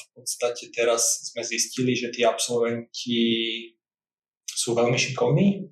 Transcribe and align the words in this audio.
v 0.00 0.22
podstate 0.22 0.72
teraz 0.72 1.28
sme 1.28 1.44
zistili, 1.44 1.92
že 1.92 2.08
tí 2.08 2.24
absolventi 2.24 3.20
sú 4.48 4.72
veľmi 4.72 4.96
šikovní 4.96 5.68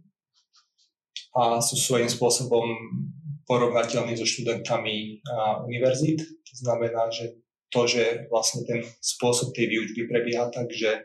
a 1.36 1.60
sú 1.60 1.76
svojím 1.76 2.08
spôsobom 2.08 2.64
porovnateľní 3.48 4.16
so 4.16 4.28
študentami 4.28 5.24
univerzít. 5.64 6.20
To 6.24 6.54
znamená, 6.60 7.08
že 7.08 7.40
to, 7.68 7.84
že 7.84 8.28
vlastne 8.32 8.64
ten 8.64 8.80
spôsob 9.00 9.52
tej 9.52 9.68
výučby 9.68 10.08
prebieha 10.08 10.48
tak, 10.48 10.72
že 10.72 11.04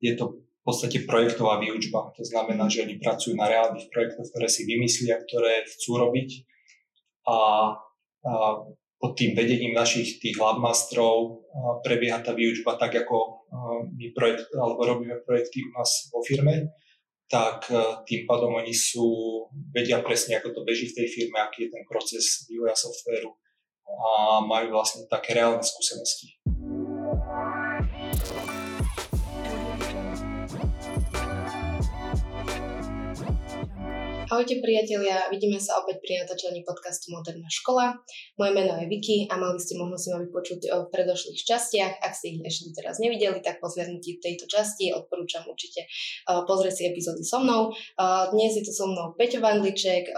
je 0.00 0.12
to 0.16 0.40
v 0.40 0.62
podstate 0.64 1.04
projektová 1.04 1.60
výučba. 1.60 2.08
To 2.16 2.24
znamená, 2.24 2.72
že 2.72 2.88
oni 2.88 2.96
pracujú 2.96 3.36
na 3.36 3.48
reálnych 3.52 3.92
projektoch, 3.92 4.32
ktoré 4.32 4.48
si 4.48 4.64
vymyslia, 4.64 5.20
ktoré 5.20 5.68
chcú 5.68 6.00
robiť 6.00 6.28
a, 7.28 7.36
a 8.24 8.32
pod 8.98 9.18
tým 9.18 9.36
vedením 9.36 9.76
našich 9.76 10.22
tých 10.22 10.38
labmastrov 10.40 11.44
prebieha 11.84 12.24
tá 12.24 12.32
výučba 12.32 12.80
tak, 12.80 13.04
ako 13.04 13.46
my 13.94 14.10
projekt, 14.16 14.48
alebo 14.56 14.80
robíme 14.80 15.20
projekty 15.26 15.60
u 15.66 15.70
nás 15.76 16.08
vo 16.08 16.24
firme, 16.24 16.72
tak 17.28 17.68
tým 18.08 18.24
pádom 18.24 18.54
oni 18.56 18.72
sú, 18.72 19.04
vedia 19.74 20.00
presne, 20.00 20.38
ako 20.38 20.56
to 20.56 20.60
beží 20.64 20.88
v 20.92 20.96
tej 21.02 21.08
firme, 21.10 21.38
aký 21.40 21.68
je 21.68 21.74
ten 21.74 21.84
proces 21.88 22.46
vývoja 22.48 22.76
softvéru 22.76 23.32
a 23.84 24.40
majú 24.40 24.74
vlastne 24.74 25.04
také 25.06 25.36
reálne 25.36 25.62
skúsenosti. 25.62 26.40
Ahojte 34.34 34.58
priatelia, 34.58 35.30
vidíme 35.30 35.62
sa 35.62 35.78
opäť 35.78 36.02
pri 36.02 36.26
natáčaní 36.26 36.66
podcastu 36.66 37.14
Moderná 37.14 37.46
škola. 37.46 38.02
Moje 38.34 38.50
meno 38.50 38.74
je 38.82 38.90
Vicky 38.90 39.30
a 39.30 39.38
mali 39.38 39.62
ste 39.62 39.78
možnosť 39.78 40.10
ma 40.10 40.18
vypočuť 40.26 40.60
v 40.74 40.86
predošlých 40.90 41.38
častiach. 41.46 42.02
Ak 42.02 42.18
ste 42.18 42.34
ich 42.34 42.42
ešte 42.42 42.74
teraz 42.74 42.98
nevideli, 42.98 43.38
tak 43.46 43.62
po 43.62 43.70
zhľadnutí 43.70 44.18
tejto 44.18 44.50
časti 44.50 44.90
odporúčam 44.90 45.46
určite 45.46 45.86
pozrieť 46.26 46.74
si 46.74 46.82
epizódy 46.90 47.22
so 47.22 47.46
mnou. 47.46 47.78
Dnes 48.34 48.58
je 48.58 48.66
tu 48.66 48.74
so 48.74 48.90
mnou 48.90 49.14
Peťo 49.14 49.38
Vandliček, 49.38 50.10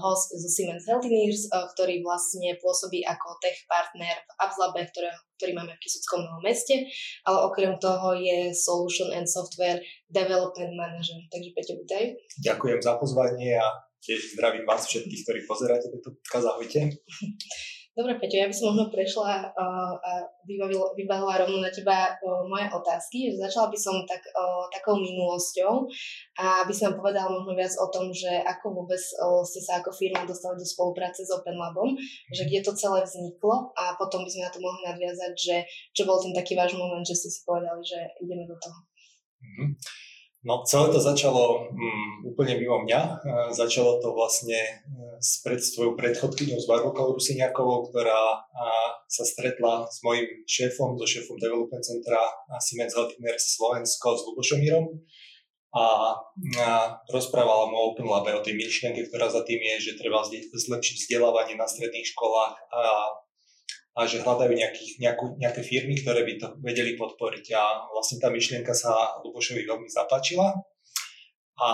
host 0.00 0.32
zo 0.40 0.48
Siemens 0.48 0.88
Healthineers, 0.88 1.52
ktorý 1.76 2.00
vlastne 2.00 2.56
pôsobí 2.64 3.04
ako 3.04 3.44
tech 3.44 3.60
partner 3.68 4.24
v 4.24 4.30
AppsLabe, 4.40 4.88
ktorého 4.88 5.20
ktorý 5.40 5.56
máme 5.56 5.72
v 5.72 5.80
Kisuckom 5.80 6.20
novom 6.20 6.44
meste, 6.44 6.84
ale 7.24 7.38
okrem 7.48 7.72
toho 7.80 8.12
je 8.12 8.52
Solution 8.52 9.08
and 9.16 9.24
Software 9.24 9.80
Development 10.12 10.76
Manager. 10.76 11.16
Takže 11.32 11.50
Peťo, 11.56 11.74
vítaj. 11.80 12.04
Ďakujem 12.44 12.80
za 12.84 13.00
pozvanie 13.00 13.56
a 13.56 13.64
tiež 14.04 14.36
zdravím 14.36 14.68
vás 14.68 14.84
všetkých, 14.84 15.24
ktorí 15.24 15.40
pozeráte 15.48 15.88
tento 15.88 16.12
podcast. 16.12 16.46
Ahojte. 16.52 16.80
Dobre, 18.00 18.16
Peťo, 18.16 18.40
ja 18.40 18.48
by 18.48 18.56
som 18.56 18.72
možno 18.72 18.88
prešla 18.88 19.52
uh, 19.52 19.92
a 20.00 20.24
vybavila 20.96 21.36
rovno 21.36 21.60
na 21.60 21.68
teba 21.68 22.16
uh, 22.16 22.48
moje 22.48 22.64
otázky. 22.72 23.36
Začala 23.36 23.68
by 23.68 23.76
som 23.76 23.92
tak, 24.08 24.24
uh, 24.24 24.64
takou 24.72 24.96
minulosťou 24.96 25.84
a 26.40 26.64
aby 26.64 26.72
som 26.72 26.96
povedala 26.96 27.28
možno 27.28 27.52
viac 27.52 27.76
o 27.76 27.92
tom, 27.92 28.08
že 28.08 28.40
ako 28.40 28.72
vôbec 28.72 29.04
uh, 29.20 29.44
ste 29.44 29.60
sa 29.60 29.84
ako 29.84 29.92
firma 29.92 30.24
dostali 30.24 30.56
do 30.56 30.64
spolupráce 30.64 31.28
s 31.28 31.30
Open 31.36 31.60
Labom, 31.60 31.92
že 32.32 32.48
kde 32.48 32.64
to 32.64 32.72
celé 32.72 33.04
vzniklo 33.04 33.68
a 33.76 33.92
potom 34.00 34.24
by 34.24 34.32
sme 34.32 34.48
na 34.48 34.52
to 34.56 34.64
mohli 34.64 34.80
nadviazať, 34.88 35.32
že 35.36 35.56
čo 35.92 36.08
bol 36.08 36.16
ten 36.24 36.32
taký 36.32 36.56
váš 36.56 36.72
moment, 36.80 37.04
že 37.04 37.20
ste 37.20 37.28
si 37.28 37.44
povedali, 37.44 37.84
že 37.84 38.00
ideme 38.24 38.48
do 38.48 38.56
toho. 38.56 38.80
Mm-hmm. 39.44 39.70
No 40.40 40.64
celé 40.64 40.88
to 40.88 41.00
začalo 41.00 41.68
um, 41.68 42.24
úplne 42.24 42.56
mimo 42.56 42.80
mňa. 42.80 43.00
Uh, 43.20 43.48
začalo 43.52 44.00
to 44.00 44.16
vlastne 44.16 44.56
uh, 44.56 45.20
s 45.20 45.44
pred, 45.44 45.60
svojou 45.60 46.00
predchodkyňou 46.00 46.56
s 46.56 46.64
Barbokou 46.64 47.12
Rusiniakovou, 47.12 47.92
ktorá 47.92 48.40
uh, 48.40 48.88
sa 49.04 49.24
stretla 49.28 49.84
s 49.84 50.00
mojim 50.00 50.24
šéfom, 50.48 50.96
so 50.96 51.04
šéfom 51.04 51.36
Development 51.36 51.84
Centra 51.84 52.24
Siemens 52.56 52.96
Healthineers 52.96 53.52
Slovensko 53.60 54.16
s 54.16 54.24
Lubošom 54.32 54.60
a, 55.70 56.18
a 56.58 56.68
rozprávala 57.14 57.70
mu 57.70 57.78
o 57.78 57.86
Open 57.94 58.10
Labe, 58.10 58.34
o 58.34 58.42
tej 58.42 58.58
myšlienke, 58.58 59.06
ktorá 59.06 59.30
za 59.30 59.46
tým 59.46 59.62
je, 59.62 59.90
že 59.90 59.98
treba 60.02 60.26
zlepšiť 60.26 60.96
vzdelávanie 61.06 61.54
na 61.54 61.66
stredných 61.70 62.10
školách 62.10 62.58
a 62.74 62.82
a 63.96 64.06
že 64.06 64.22
hľadajú 64.22 64.54
nejakých, 64.54 64.92
nejakú, 65.02 65.34
nejaké 65.36 65.62
firmy, 65.66 65.98
ktoré 65.98 66.22
by 66.22 66.34
to 66.38 66.46
vedeli 66.62 66.94
podporiť. 66.94 67.46
A 67.58 67.90
vlastne 67.90 68.22
tá 68.22 68.30
myšlienka 68.30 68.70
sa 68.70 69.18
Lubošovi 69.26 69.66
veľmi 69.66 69.90
zapáčila 69.90 70.54
a 71.60 71.70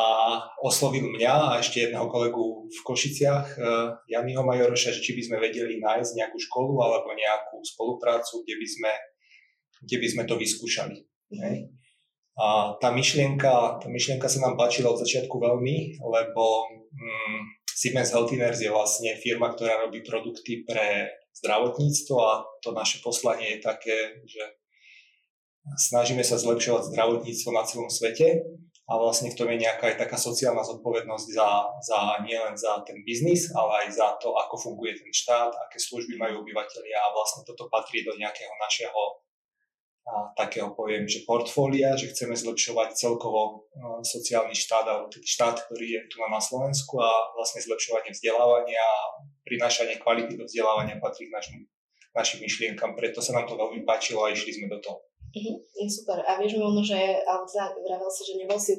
oslovil 0.67 1.07
mňa 1.15 1.35
a 1.47 1.53
ešte 1.63 1.87
jedného 1.87 2.11
kolegu 2.11 2.67
v 2.67 2.81
Košiciach, 2.83 3.47
uh, 3.55 3.95
Janiho 4.11 4.43
Majoroša, 4.43 4.91
že 4.91 5.05
či 5.05 5.15
by 5.15 5.23
sme 5.23 5.37
vedeli 5.39 5.79
nájsť 5.79 6.13
nejakú 6.19 6.39
školu 6.43 6.75
alebo 6.83 7.15
nejakú 7.15 7.63
spoluprácu, 7.63 8.43
kde 8.43 8.55
by 8.59 8.67
sme, 8.67 8.93
kde 9.87 9.97
by 10.03 10.07
sme 10.11 10.23
to 10.27 10.35
vyskúšali. 10.35 10.99
Hej. 11.39 11.71
A 12.37 12.75
tá 12.83 12.91
myšlienka, 12.91 13.79
tá 13.79 13.87
myšlienka 13.87 14.27
sa 14.27 14.43
nám 14.43 14.59
páčila 14.59 14.91
od 14.91 15.01
začiatku 15.01 15.39
veľmi, 15.39 16.03
lebo 16.03 16.45
mm, 16.91 17.41
Siemens 17.71 18.11
Healthineers 18.11 18.61
je 18.61 18.75
vlastne 18.75 19.15
firma, 19.23 19.55
ktorá 19.55 19.87
robí 19.87 20.03
produkty 20.03 20.67
pre 20.67 21.15
zdravotníctvo 21.43 22.17
a 22.17 22.33
to 22.65 22.73
naše 22.73 23.05
poslanie 23.05 23.57
je 23.57 23.61
také, 23.61 23.99
že 24.25 24.43
snažíme 25.91 26.23
sa 26.23 26.39
zlepšovať 26.39 26.95
zdravotníctvo 26.95 27.51
na 27.53 27.63
celom 27.67 27.91
svete 27.91 28.47
a 28.87 28.93
vlastne 29.03 29.35
v 29.35 29.39
tom 29.39 29.51
je 29.51 29.67
nejaká 29.67 29.91
aj 29.91 29.97
taká 29.99 30.15
sociálna 30.15 30.63
zodpovednosť 30.63 31.27
za, 31.35 31.49
za 31.83 31.99
nielen 32.23 32.55
za 32.55 32.87
ten 32.87 33.03
biznis, 33.03 33.51
ale 33.51 33.87
aj 33.87 33.99
za 33.99 34.09
to, 34.23 34.31
ako 34.39 34.55
funguje 34.55 34.95
ten 34.95 35.11
štát, 35.11 35.51
aké 35.51 35.79
služby 35.83 36.15
majú 36.15 36.47
obyvateľia 36.47 36.95
a 36.95 37.11
vlastne 37.11 37.43
toto 37.43 37.67
patrí 37.67 38.07
do 38.07 38.15
nejakého 38.15 38.55
našeho 38.63 39.26
takého 40.39 40.71
poviem, 40.71 41.03
že 41.11 41.27
portfólia, 41.27 41.99
že 41.99 42.15
chceme 42.15 42.39
zlepšovať 42.39 42.95
celkovo 42.95 43.67
sociálny 44.07 44.55
štát 44.55 44.87
alebo 44.87 45.11
štát, 45.11 45.67
ktorý 45.67 45.87
je 45.99 46.01
tu 46.07 46.23
na 46.23 46.39
Slovensku 46.39 47.03
a 47.03 47.35
vlastne 47.35 47.59
zlepšovanie 47.67 48.15
vzdelávania 48.15 48.79
a 48.79 49.27
prinášanie 49.43 49.99
kvality 49.99 50.39
do 50.39 50.47
vzdelávania 50.47 51.03
patrí 51.03 51.27
k 51.27 51.35
našim, 51.35 51.59
našim 52.15 52.39
myšlienkam. 52.39 52.95
Preto 52.95 53.19
sa 53.19 53.35
nám 53.35 53.51
to 53.51 53.59
veľmi 53.59 53.83
páčilo 53.83 54.23
a 54.23 54.31
išli 54.31 54.63
sme 54.63 54.71
do 54.71 54.79
toho. 54.79 55.03
Mm-hmm, 55.37 55.91
super. 55.91 56.23
A 56.25 56.39
vieš 56.41 56.57
možno, 56.57 56.81
že, 56.81 56.97
teda 57.27 57.65
vravel 57.77 58.09
si, 58.09 58.23
že 58.25 58.35
nebol 58.41 58.57
si 58.57 58.79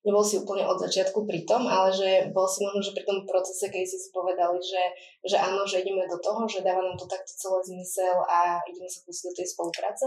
nebol 0.00 0.24
si 0.24 0.40
úplne 0.40 0.64
od 0.64 0.80
začiatku 0.80 1.28
pri 1.28 1.44
tom, 1.44 1.68
ale 1.68 1.92
že 1.92 2.32
bol 2.32 2.48
si 2.48 2.64
možno, 2.64 2.80
že 2.80 2.96
pri 2.96 3.04
tom 3.04 3.18
procese, 3.28 3.68
keď 3.68 3.84
si 3.84 3.96
si 4.00 4.08
povedali, 4.08 4.56
že, 4.56 4.82
že 5.28 5.36
áno, 5.36 5.68
že 5.68 5.84
ideme 5.84 6.08
do 6.08 6.16
toho, 6.16 6.48
že 6.48 6.64
dáva 6.64 6.80
nám 6.80 6.96
to 6.96 7.04
takto 7.04 7.32
celé 7.36 7.60
zmysel 7.68 8.16
a 8.24 8.64
ideme 8.64 8.88
sa 8.88 9.04
pustiť 9.04 9.24
do 9.28 9.34
tej 9.36 9.46
spolupráce? 9.52 10.04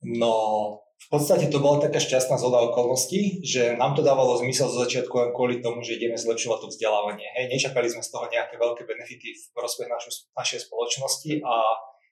No, 0.00 0.32
v 0.96 1.08
podstate 1.12 1.52
to 1.52 1.60
bola 1.60 1.82
taká 1.82 2.00
šťastná 2.00 2.40
zhoda 2.40 2.72
okolností, 2.72 3.44
že 3.44 3.76
nám 3.76 3.92
to 3.92 4.00
dávalo 4.00 4.40
zmysel 4.40 4.72
zo 4.72 4.88
začiatku 4.88 5.12
len 5.12 5.30
kvôli 5.36 5.60
tomu, 5.60 5.84
že 5.84 6.00
ideme 6.00 6.16
zlepšovať 6.16 6.58
to 6.64 6.70
vzdelávanie. 6.72 7.28
Hej, 7.36 7.52
nečakali 7.52 7.90
sme 7.90 8.00
z 8.00 8.08
toho 8.08 8.24
nejaké 8.32 8.56
veľké 8.56 8.88
benefity 8.88 9.28
v 9.36 9.44
prospech 9.52 9.92
našej 10.32 10.70
spoločnosti 10.70 11.44
a 11.44 11.54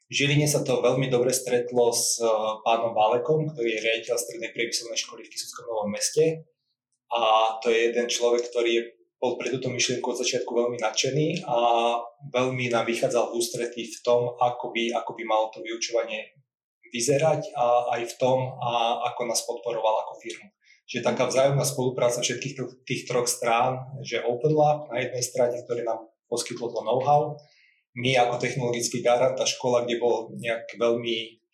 v 0.08 0.12
Žiline 0.12 0.48
sa 0.48 0.64
to 0.64 0.80
veľmi 0.80 1.12
dobre 1.12 1.32
stretlo 1.32 1.92
s 1.92 2.20
eh, 2.20 2.28
pánom 2.64 2.92
Bálekom, 2.92 3.48
ktorý 3.54 3.76
je 3.76 3.84
riaditeľ 3.86 4.16
strednej 4.16 4.50
priemyselnej 4.52 4.98
školy 5.00 5.24
v 5.24 5.32
Kisuckom 5.32 5.64
Novom 5.68 5.88
meste 5.92 6.48
a 7.08 7.56
to 7.64 7.72
je 7.72 7.92
jeden 7.92 8.06
človek, 8.08 8.48
ktorý 8.52 8.98
bol 9.18 9.34
pre 9.34 9.50
túto 9.50 9.66
myšlienku 9.66 10.14
od 10.14 10.20
začiatku 10.22 10.50
veľmi 10.54 10.78
nadšený 10.78 11.42
a 11.42 11.58
veľmi 12.30 12.70
nám 12.70 12.86
vychádzal 12.86 13.34
v 13.34 13.36
ústretí 13.42 13.82
v 13.90 13.98
tom, 14.06 14.38
ako 14.38 14.70
by, 14.70 14.94
ako 14.94 15.10
by 15.18 15.22
malo 15.26 15.50
to 15.50 15.58
vyučovanie 15.58 16.38
vyzerať 16.94 17.52
a 17.58 17.98
aj 17.98 18.02
v 18.08 18.14
tom, 18.16 18.38
a 18.62 19.02
ako 19.12 19.20
nás 19.26 19.42
podporoval 19.44 20.06
ako 20.06 20.22
firmu. 20.22 20.48
Čiže 20.88 21.04
taká 21.04 21.28
vzájomná 21.28 21.66
spolupráca 21.68 22.24
všetkých 22.24 22.54
tých 22.88 23.04
troch 23.04 23.28
strán, 23.28 23.92
že 24.00 24.24
Open 24.24 24.56
Lab 24.56 24.88
na 24.88 25.04
jednej 25.04 25.20
strane, 25.20 25.60
ktoré 25.60 25.84
nám 25.84 26.08
poskytlo 26.32 26.72
to 26.72 26.80
know-how, 26.80 27.36
my 27.98 28.14
ako 28.16 28.40
technologický 28.40 29.04
garant, 29.04 29.36
tá 29.36 29.44
škola, 29.44 29.84
kde 29.84 30.00
bol 30.00 30.32
nejak 30.38 30.78
veľmi 30.78 31.44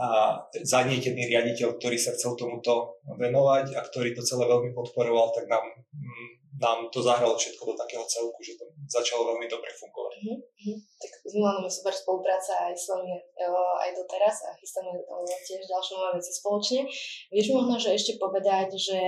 a 0.00 0.32
zanietený 0.64 1.28
riaditeľ, 1.28 1.76
ktorý 1.76 2.00
sa 2.00 2.16
chcel 2.16 2.32
tomuto 2.32 3.04
venovať 3.20 3.76
a 3.76 3.84
ktorý 3.84 4.16
to 4.16 4.24
celé 4.24 4.48
veľmi 4.48 4.72
podporoval, 4.72 5.28
tak 5.36 5.44
nám, 5.44 5.60
mm, 5.92 6.56
nám 6.56 6.88
to 6.88 7.04
zahralo 7.04 7.36
všetko 7.36 7.72
do 7.72 7.74
takého 7.76 8.04
celku, 8.08 8.40
že 8.40 8.56
to 8.56 8.64
začalo 8.88 9.36
veľmi 9.36 9.44
dobre 9.44 9.68
fungovať. 9.76 10.12
Mm-hmm. 10.24 10.76
Tak 11.04 11.10
s 11.20 11.32
Milanom 11.36 11.68
je 11.68 11.72
super 11.72 11.92
spolupráca 11.92 12.52
aj 12.68 12.72
s 12.72 12.88
vami 12.88 13.12
aj 13.80 13.90
doteraz 13.92 14.36
a 14.48 14.56
chystáme 14.56 14.92
tiež 15.44 15.68
ďalšie 15.68 15.92
nové 15.96 16.10
veci 16.16 16.32
spoločne. 16.32 16.80
Vieš 17.28 17.46
možno, 17.52 17.74
že 17.76 17.92
ešte 17.92 18.16
povedať, 18.16 18.72
že 18.80 19.00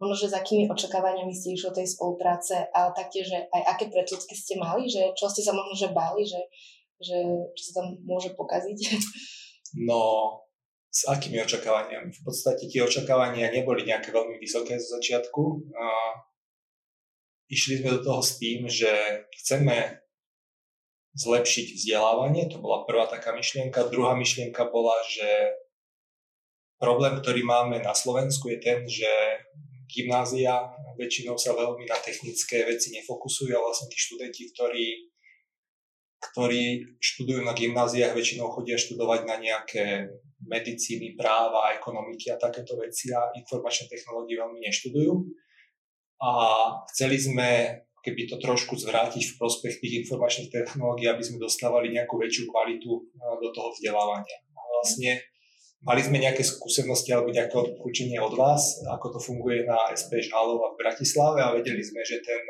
možno, 0.00 0.16
že 0.16 0.32
za 0.32 0.40
akými 0.40 0.64
očakávaniami 0.68 1.32
ste 1.32 1.56
išli 1.56 1.76
tej 1.76 1.88
spolupráce 1.92 2.72
a 2.72 2.88
taktiež, 2.96 3.28
že 3.32 3.38
aj 3.52 3.62
aké 3.76 3.92
predsudky 3.92 4.32
ste 4.32 4.56
mali, 4.56 4.88
že 4.88 5.12
čo 5.12 5.28
ste 5.28 5.44
sa 5.44 5.52
možno, 5.52 5.76
že 5.76 5.92
báli, 5.92 6.24
že, 6.24 6.40
že 7.04 7.16
čo 7.52 7.62
sa 7.68 7.72
tam 7.84 8.00
môže 8.04 8.32
pokaziť? 8.32 8.78
No, 9.76 10.32
s 10.88 11.04
akými 11.04 11.44
očakávaniami? 11.44 12.08
V 12.08 12.22
podstate 12.24 12.64
tie 12.70 12.80
očakávania 12.80 13.52
neboli 13.52 13.84
nejaké 13.84 14.08
veľmi 14.08 14.40
vysoké 14.40 14.80
zo 14.80 14.96
začiatku. 14.96 15.42
A 15.76 15.86
išli 17.52 17.84
sme 17.84 17.98
do 17.98 18.00
toho 18.04 18.20
s 18.24 18.40
tým, 18.40 18.64
že 18.68 18.88
chceme 19.44 20.00
zlepšiť 21.18 21.66
vzdelávanie, 21.74 22.46
to 22.46 22.62
bola 22.62 22.86
prvá 22.86 23.08
taká 23.10 23.34
myšlienka. 23.34 23.90
Druhá 23.90 24.14
myšlienka 24.14 24.68
bola, 24.70 24.94
že 25.08 25.26
problém, 26.78 27.18
ktorý 27.18 27.42
máme 27.42 27.82
na 27.82 27.96
Slovensku 27.96 28.52
je 28.54 28.58
ten, 28.62 28.86
že 28.86 29.08
gymnázia 29.88 30.68
väčšinou 31.00 31.34
sa 31.40 31.56
veľmi 31.56 31.88
na 31.88 31.98
technické 31.98 32.62
veci 32.68 32.94
nefokusujú 32.94 33.50
a 33.56 33.64
vlastne 33.64 33.88
tí 33.90 33.98
študenti, 33.98 34.52
ktorí, 34.54 34.86
ktorí 36.18 36.98
študujú 36.98 37.46
na 37.46 37.54
gymnáziách, 37.54 38.14
väčšinou 38.14 38.50
chodia 38.50 38.74
študovať 38.74 39.20
na 39.26 39.36
nejaké 39.38 40.10
medicíny, 40.42 41.14
práva, 41.14 41.74
ekonomiky 41.78 42.30
a 42.34 42.40
takéto 42.40 42.78
veci 42.78 43.10
a 43.14 43.30
informačné 43.34 43.90
technológie 43.90 44.38
veľmi 44.38 44.58
neštudujú. 44.62 45.12
A 46.18 46.30
chceli 46.90 47.18
sme 47.18 47.48
keby 48.02 48.30
to 48.30 48.36
trošku 48.38 48.78
zvrátiť 48.78 49.20
v 49.20 49.36
prospech 49.36 49.82
tých 49.82 50.06
informačných 50.06 50.48
technológií, 50.48 51.10
aby 51.10 51.22
sme 51.22 51.42
dostávali 51.42 51.92
nejakú 51.92 52.16
väčšiu 52.16 52.48
kvalitu 52.48 52.90
do 53.18 53.48
toho 53.52 53.68
vzdelávania. 53.74 54.38
A 54.54 54.60
vlastne 54.78 55.20
mali 55.82 56.00
sme 56.00 56.22
nejaké 56.22 56.40
skúsenosti 56.46 57.10
alebo 57.12 57.34
nejaké 57.34 57.52
odporúčanie 57.52 58.16
od 58.22 58.34
vás, 58.38 58.80
ako 58.86 59.18
to 59.18 59.20
funguje 59.20 59.66
na 59.66 59.92
SPŠ 59.92 60.30
Halova 60.32 60.74
v 60.74 60.80
Bratislave 60.80 61.38
a 61.42 61.54
vedeli 61.54 61.82
sme, 61.82 62.00
že 62.06 62.22
ten 62.22 62.42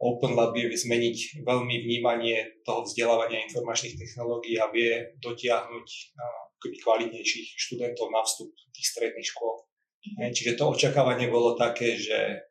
Open 0.00 0.32
Lab 0.32 0.56
vie 0.56 0.72
zmeniť 0.72 1.44
veľmi 1.44 1.76
vnímanie 1.84 2.64
toho 2.64 2.88
vzdelávania 2.88 3.44
informačných 3.44 4.00
technológií 4.00 4.56
a 4.56 4.72
vie 4.72 5.12
dotiahnuť 5.20 5.88
kvalitnejších 6.60 7.56
študentov 7.56 8.08
na 8.08 8.24
vstup 8.24 8.48
tých 8.72 8.86
stredných 8.96 9.28
škôl. 9.28 9.64
Mhm. 10.16 10.32
Čiže 10.32 10.56
to 10.56 10.72
očakávanie 10.72 11.28
bolo 11.28 11.52
také, 11.52 12.00
že 12.00 12.48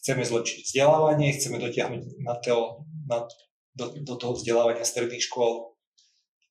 chceme 0.00 0.24
zlepšiť 0.24 0.58
vzdelávanie, 0.64 1.36
chceme 1.36 1.60
dotiahnuť 1.60 2.02
na 2.24 2.34
to, 2.40 2.88
na, 3.04 3.28
do, 3.76 3.92
do 4.00 4.14
toho 4.16 4.32
vzdelávania 4.32 4.84
stredných 4.84 5.24
škôl 5.24 5.76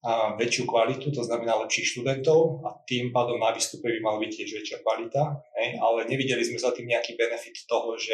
a 0.05 0.37
väčšiu 0.37 0.69
kvalitu, 0.69 1.09
to 1.09 1.25
znamená 1.25 1.57
lepších 1.65 1.97
študentov 1.97 2.61
a 2.61 2.77
tým 2.85 3.09
pádom 3.09 3.41
na 3.41 3.49
výstupe 3.49 3.89
by 3.89 3.99
mala 4.05 4.21
byť 4.21 4.31
tiež 4.37 4.49
väčšia 4.61 4.77
kvalita, 4.85 5.41
hej? 5.57 5.81
ale 5.81 6.05
nevideli 6.05 6.45
sme 6.45 6.61
za 6.61 6.69
tým 6.77 6.85
nejaký 6.93 7.17
benefit 7.17 7.65
toho, 7.65 7.97
že 7.97 8.13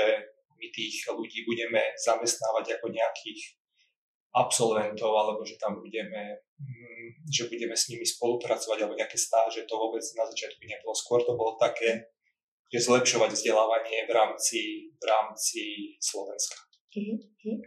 my 0.62 0.68
tých 0.70 1.10
ľudí 1.10 1.42
budeme 1.50 1.82
zamestnávať 1.98 2.78
ako 2.78 2.94
nejakých 2.94 3.58
absolventov, 4.32 5.12
alebo 5.12 5.42
že 5.44 5.58
tam 5.58 5.82
budeme, 5.82 6.40
mm, 6.62 7.28
že 7.28 7.50
budeme 7.50 7.76
s 7.76 7.90
nimi 7.90 8.06
spolupracovať, 8.06 8.78
alebo 8.80 8.96
nejaké 8.96 9.18
stáže, 9.18 9.68
to 9.68 9.76
vôbec 9.76 10.06
na 10.16 10.24
začiatku 10.30 10.62
nebolo. 10.64 10.94
Skôr 10.96 11.26
to 11.26 11.34
bolo 11.36 11.60
také, 11.60 12.14
že 12.72 12.88
zlepšovať 12.88 13.36
vzdelávanie 13.36 14.08
v 14.08 14.12
rámci, 14.16 14.62
v 14.96 15.04
rámci 15.04 15.62
Slovenska. 16.00 16.56
Uh-huh. 16.96 17.60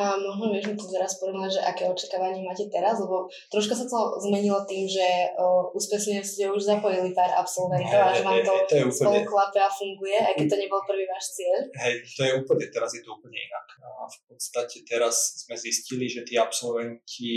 A 0.00 0.16
možno 0.16 0.48
vieš 0.48 0.72
mi 0.72 0.80
to 0.80 0.88
teraz 0.88 1.20
porovnať, 1.20 1.60
že 1.60 1.60
aké 1.60 1.84
očakávanie 1.84 2.40
máte 2.40 2.72
teraz, 2.72 2.96
lebo 2.96 3.28
troška 3.52 3.76
sa 3.76 3.84
to 3.84 4.16
zmenilo 4.24 4.64
tým, 4.64 4.88
že 4.88 5.28
uh, 5.36 5.68
úspešne 5.76 6.24
ste 6.24 6.48
už 6.48 6.64
zapojili 6.64 7.12
pár 7.12 7.28
absolventov 7.36 8.00
a 8.00 8.16
že 8.16 8.24
vám 8.24 8.40
to, 8.40 8.54
to 8.64 8.88
spolu 8.88 9.20
klape 9.28 9.60
a 9.60 9.68
funguje, 9.68 10.16
aj 10.16 10.40
keď 10.40 10.46
to 10.48 10.56
nebol 10.56 10.80
prvý 10.88 11.04
váš 11.04 11.36
cieľ. 11.36 11.68
Hej, 11.84 11.94
to 12.16 12.20
je 12.24 12.32
úplne, 12.32 12.64
teraz 12.72 12.96
je 12.96 13.04
to 13.04 13.12
úplne 13.12 13.36
inak. 13.36 13.66
A 13.84 14.08
v 14.08 14.18
podstate 14.24 14.88
teraz 14.88 15.44
sme 15.44 15.60
zistili, 15.60 16.08
že 16.08 16.24
tí 16.24 16.40
absolventi 16.40 17.36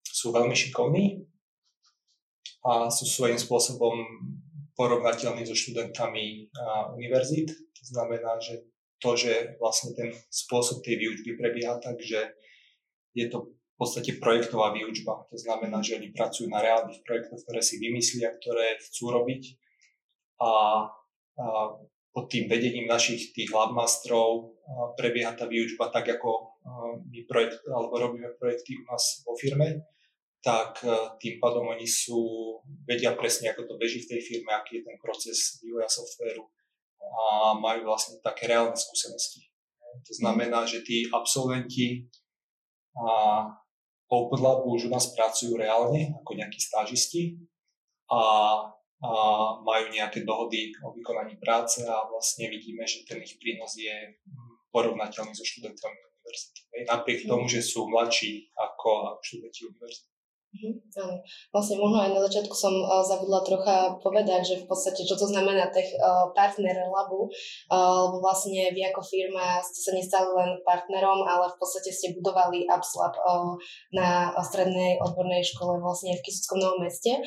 sú 0.00 0.32
veľmi 0.32 0.56
šikovní 0.56 1.28
a 2.64 2.88
sú 2.88 3.04
svojím 3.04 3.36
spôsobom 3.36 3.92
porovnateľný 4.80 5.44
so 5.44 5.52
študentami 5.52 6.48
univerzít. 6.96 7.52
To 7.52 7.82
znamená, 7.84 8.40
že 8.40 8.64
to, 9.04 9.12
že 9.20 9.60
vlastne 9.60 9.92
ten 9.92 10.16
spôsob 10.32 10.80
tej 10.80 10.96
výučby 10.96 11.36
prebieha 11.36 11.76
tak, 11.76 12.00
že 12.00 12.32
je 13.12 13.28
to 13.28 13.52
v 13.52 13.76
podstate 13.76 14.16
projektová 14.16 14.72
výučba. 14.72 15.28
To 15.28 15.36
znamená, 15.36 15.84
že 15.84 16.00
oni 16.00 16.16
pracujú 16.16 16.48
na 16.48 16.64
reálnych 16.64 17.04
projektoch, 17.04 17.44
ktoré 17.44 17.60
si 17.60 17.76
vymyslia, 17.76 18.32
ktoré 18.32 18.80
chcú 18.80 19.12
robiť 19.12 19.60
a, 20.40 20.52
a 21.36 21.46
pod 22.14 22.24
tým 22.32 22.48
vedením 22.48 22.88
našich 22.88 23.36
tých 23.36 23.52
labmastrov 23.52 24.56
prebieha 24.96 25.36
tá 25.36 25.44
výučba 25.44 25.92
tak, 25.92 26.08
ako 26.08 26.56
my 27.04 27.20
projekt, 27.28 27.60
alebo 27.68 28.00
robíme 28.00 28.32
projekty 28.40 28.80
u 28.80 28.88
nás 28.88 29.20
vo 29.28 29.36
firme 29.36 29.84
tak 30.44 30.84
tým 31.16 31.40
pádom 31.40 31.72
oni 31.72 31.88
sú, 31.88 32.20
vedia 32.84 33.16
presne, 33.16 33.48
ako 33.48 33.64
to 33.64 33.74
beží 33.80 34.04
v 34.04 34.12
tej 34.12 34.20
firme, 34.20 34.52
aký 34.52 34.84
je 34.84 34.92
ten 34.92 35.00
proces 35.00 35.56
vývoja 35.64 35.88
softvéru 35.88 36.44
a 37.12 37.54
majú 37.58 37.90
vlastne 37.90 38.18
také 38.24 38.48
reálne 38.48 38.74
skúsenosti. 38.74 39.44
To 40.02 40.12
znamená, 40.16 40.66
že 40.66 40.82
tí 40.82 41.06
absolventi 41.12 42.10
a 42.94 43.46
Open 44.10 44.40
Lab 44.42 44.62
už 44.66 44.86
u 44.86 44.90
nás 44.90 45.10
pracujú 45.10 45.58
reálne 45.58 46.14
ako 46.22 46.38
nejakí 46.38 46.60
stážisti 46.62 47.40
a, 48.06 48.22
a 49.02 49.10
majú 49.66 49.90
nejaké 49.90 50.22
dohody 50.22 50.70
o 50.82 50.94
vykonaní 50.94 51.34
práce 51.42 51.82
a 51.82 52.06
vlastne 52.06 52.46
vidíme, 52.46 52.86
že 52.86 53.02
ten 53.02 53.18
ich 53.22 53.34
prínos 53.42 53.74
je 53.74 54.14
porovnateľný 54.70 55.34
so 55.34 55.42
študentami 55.42 55.94
univerzity. 55.94 56.60
Napriek 56.86 57.20
tomu, 57.26 57.50
že 57.50 57.62
sú 57.62 57.90
mladší 57.90 58.54
ako 58.54 59.18
študenti 59.22 59.60
univerzity. 59.66 60.13
Mm, 60.54 60.78
Vlastne 61.50 61.82
možno 61.82 61.98
aj 61.98 62.14
na 62.14 62.22
začiatku 62.30 62.54
som 62.54 62.70
uh, 62.70 63.02
zabudla 63.02 63.42
trocha 63.42 63.98
povedať, 63.98 64.40
že 64.46 64.54
v 64.62 64.66
podstate 64.70 65.02
čo 65.02 65.18
to 65.18 65.26
znamená 65.26 65.66
tech 65.74 65.90
uh, 65.98 66.30
partner 66.30 66.78
labu, 66.94 67.26
uh, 67.26 67.98
lebo 68.06 68.22
vlastne 68.22 68.70
vy 68.70 68.86
ako 68.86 69.02
firma 69.02 69.58
ste 69.58 69.82
sa 69.82 69.90
nestali 69.90 70.30
len 70.30 70.54
partnerom, 70.62 71.26
ale 71.26 71.50
v 71.50 71.58
podstate 71.58 71.90
ste 71.90 72.14
budovali 72.14 72.70
AppsLab 72.70 73.14
uh, 73.18 73.58
na 73.98 74.30
strednej 74.46 75.02
odbornej 75.02 75.42
škole 75.42 75.82
vlastne 75.82 76.14
v 76.14 76.22
Kisuckom 76.22 76.62
Novom 76.62 76.86
meste 76.86 77.18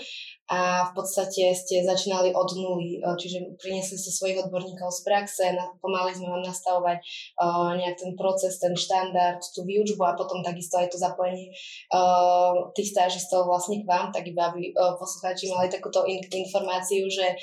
a 0.47 0.87
v 0.87 0.91
podstate 0.95 1.51
ste 1.51 1.83
začínali 1.83 2.31
od 2.31 2.49
nuly, 2.55 2.97
e, 2.97 2.99
čiže 3.19 3.59
priniesli 3.59 3.99
ste 3.99 4.15
svojich 4.15 4.47
odborníkov 4.47 4.87
z 4.95 5.01
praxe, 5.03 5.45
pomáhali 5.83 6.15
sme 6.15 6.31
vám 6.31 6.43
nastavovať 6.47 6.97
uh, 7.37 7.75
nejak 7.75 7.95
ten 7.99 8.11
proces, 8.15 8.55
ten 8.55 8.71
štandard, 8.71 9.43
tú 9.43 9.67
výučbu 9.67 9.99
a 10.07 10.15
potom 10.15 10.39
takisto 10.39 10.79
aj 10.79 10.87
to 10.87 10.97
zapojenie 10.97 11.51
uh, 11.91 12.71
tých 12.71 12.95
stážistov 12.95 13.47
vlastne 13.47 13.83
k 13.83 13.89
vám, 13.89 14.11
tak 14.15 14.23
iba 14.23 14.47
aby 14.51 14.71
uh, 14.71 14.95
poslucháči 14.95 15.51
mali 15.51 15.67
takúto 15.67 16.07
in- 16.07 16.23
informáciu, 16.23 17.09
že 17.11 17.35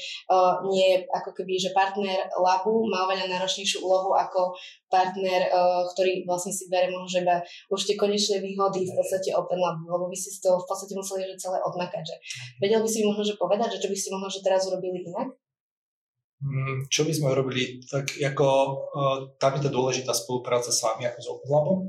nie 0.68 0.86
je 0.94 0.98
ako 1.12 1.30
keby, 1.36 1.60
že 1.60 1.76
partner 1.76 2.28
labu 2.40 2.88
má 2.88 3.04
oveľa 3.04 3.28
náročnejšiu 3.28 3.84
úlohu 3.84 4.16
ako 4.16 4.56
partner, 4.94 5.50
uh, 5.50 5.82
ktorý 5.91 6.23
vlastne 6.23 6.55
si 6.55 6.70
bere 6.70 6.87
možno, 6.87 7.11
že 7.11 7.19
iba 7.26 7.43
už 7.75 7.82
tie 7.82 7.99
konečné 7.99 8.38
výhody 8.38 8.87
v 8.87 8.94
podstate 8.94 9.35
Open 9.35 9.58
Labu, 9.58 9.91
lebo 9.91 10.06
vy 10.06 10.14
si 10.14 10.31
z 10.31 10.46
toho 10.46 10.62
v 10.62 10.67
podstate 10.70 10.94
museli 10.94 11.26
že 11.26 11.43
celé 11.43 11.58
odmakať. 11.58 12.02
Že 12.06 12.17
vedel 12.62 12.79
by 12.79 12.88
si 12.88 13.02
možno 13.02 13.26
že 13.26 13.35
povedať, 13.35 13.75
že 13.75 13.82
čo 13.82 13.88
by 13.91 13.96
ste 13.99 14.08
možno 14.14 14.29
že 14.31 14.46
teraz 14.46 14.63
urobili 14.70 15.03
inak? 15.03 15.34
Mm, 16.44 16.86
čo 16.86 17.03
by 17.03 17.13
sme 17.15 17.34
robili, 17.34 17.82
tak 17.82 18.15
ako 18.15 18.46
uh, 18.46 19.19
tam 19.43 19.58
je 19.58 19.67
to 19.67 19.74
dôležitá 19.74 20.15
spolupráca 20.15 20.70
s 20.70 20.79
vami 20.86 21.10
ako 21.10 21.19
s 21.19 21.27
Open 21.27 21.51
Labom 21.51 21.81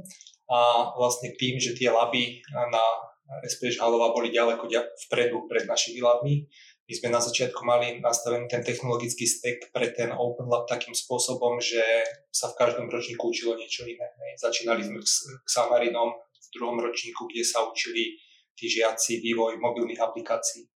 a 0.49 0.89
vlastne 0.97 1.33
tým, 1.37 1.57
že 1.57 1.77
tie 1.77 1.89
laby 1.89 2.41
na 2.69 2.83
SPŠ 3.25 3.81
Halova 3.81 4.13
boli 4.13 4.29
ďaleko 4.29 4.69
vpredu 5.09 5.49
pred 5.49 5.65
našimi 5.65 5.97
labmi, 6.01 6.45
my 6.85 6.93
sme 6.93 7.09
na 7.09 7.21
začiatku 7.21 7.61
mali 7.65 7.97
nastavený 7.97 8.45
ten 8.45 8.61
technologický 8.61 9.25
stack 9.25 9.73
pre 9.73 9.89
ten 9.89 10.13
Open 10.13 10.45
Lab 10.45 10.69
takým 10.69 10.93
spôsobom, 10.93 11.57
že 11.57 11.81
sa 12.29 12.53
v 12.53 12.57
každom 12.61 12.87
ročníku 12.87 13.33
učilo 13.33 13.57
niečo 13.57 13.89
iné. 13.89 14.05
Začínali 14.37 14.85
sme 14.85 15.01
k 15.01 15.49
Samarinom 15.49 16.13
v 16.17 16.47
druhom 16.53 16.77
ročníku, 16.77 17.25
kde 17.25 17.41
sa 17.41 17.65
učili 17.65 18.21
tí 18.53 18.69
žiaci 18.69 19.19
vývoj 19.19 19.57
mobilných 19.57 19.99
aplikácií 19.99 20.69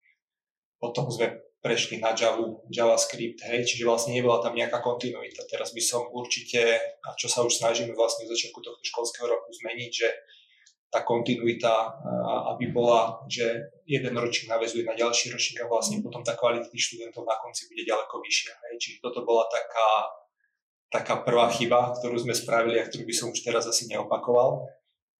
potom 0.80 1.12
sme 1.12 1.44
prešli 1.60 2.00
na 2.00 2.16
Java, 2.16 2.56
JavaScript, 2.72 3.44
hej, 3.44 3.68
čiže 3.68 3.84
vlastne 3.84 4.16
nebola 4.16 4.40
tam 4.40 4.56
nejaká 4.56 4.80
kontinuita. 4.80 5.44
Teraz 5.44 5.76
by 5.76 5.82
som 5.84 6.08
určite, 6.08 6.80
a 7.04 7.12
čo 7.20 7.28
sa 7.28 7.44
už 7.44 7.60
snažíme 7.60 7.92
vlastne 7.92 8.24
v 8.24 8.32
začiatku 8.32 8.64
tohto 8.64 8.80
školského 8.80 9.28
roku 9.28 9.52
zmeniť, 9.52 9.90
že 9.92 10.08
tá 10.90 11.06
kontinuita, 11.06 12.02
aby 12.50 12.74
bola, 12.74 13.22
že 13.30 13.46
jeden 13.86 14.10
ročník 14.18 14.50
navezuje 14.50 14.82
na 14.82 14.98
ďalší 14.98 15.30
ročník 15.30 15.62
a 15.62 15.70
vlastne 15.70 16.02
potom 16.02 16.26
tá 16.26 16.34
kvalita 16.34 16.66
tých 16.66 16.90
študentov 16.90 17.22
na 17.22 17.38
konci 17.38 17.70
bude 17.70 17.86
ďaleko 17.86 18.18
vyššia. 18.18 18.52
Hej. 18.58 18.74
Čiže 18.82 18.96
toto 18.98 19.22
bola 19.22 19.46
taká, 19.46 19.88
taká 20.90 21.14
prvá 21.22 21.46
chyba, 21.54 21.94
ktorú 21.94 22.18
sme 22.18 22.34
spravili 22.34 22.82
a 22.82 22.86
ktorú 22.90 23.06
by 23.06 23.14
som 23.14 23.30
už 23.30 23.38
teraz 23.38 23.70
asi 23.70 23.86
neopakoval. 23.86 24.66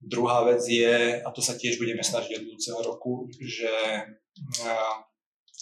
Druhá 0.03 0.43
vec 0.43 0.67
je, 0.67 1.23
a 1.23 1.29
to 1.31 1.39
sa 1.39 1.55
tiež 1.55 1.79
budeme 1.79 2.03
snažiť 2.03 2.43
od 2.43 2.47
budúceho 2.50 2.81
roku, 2.83 3.31
že 3.39 3.71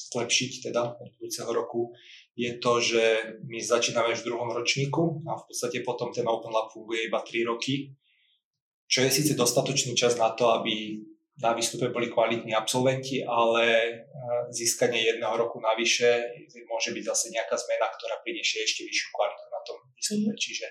zlepšiť 0.09 0.73
teda 0.73 0.97
od 0.97 1.09
budúceho 1.21 1.51
roku, 1.53 1.93
je 2.39 2.55
to, 2.63 2.73
že 2.79 3.05
my 3.51 3.59
začíname 3.59 4.15
už 4.15 4.23
v 4.23 4.29
druhom 4.31 4.49
ročníku 4.55 5.27
a 5.27 5.37
v 5.37 5.45
podstate 5.51 5.83
potom 5.83 6.15
ten 6.15 6.23
Open 6.23 6.55
Lab 6.55 6.71
funguje 6.71 7.11
iba 7.11 7.19
3 7.19 7.51
roky, 7.51 7.99
čo 8.89 9.05
je 9.05 9.11
síce 9.13 9.33
dostatočný 9.37 9.93
čas 9.93 10.17
na 10.17 10.33
to, 10.33 10.49
aby 10.57 11.05
na 11.39 11.55
výstupe 11.55 11.95
boli 11.95 12.11
kvalitní 12.11 12.51
absolventi, 12.51 13.23
ale 13.23 13.63
e, 13.63 13.93
získanie 14.51 15.07
jedného 15.07 15.39
roku 15.39 15.63
navyše 15.63 16.35
môže 16.67 16.91
byť 16.91 17.05
zase 17.07 17.31
nejaká 17.31 17.55
zmena, 17.55 17.87
ktorá 17.95 18.19
priniesie 18.27 18.67
ešte 18.67 18.83
vyššiu 18.83 19.09
kvalitu 19.15 19.45
na 19.47 19.61
tom 19.63 19.77
výstupe. 19.95 20.35
Mm. 20.35 20.41
Čiže, 20.41 20.67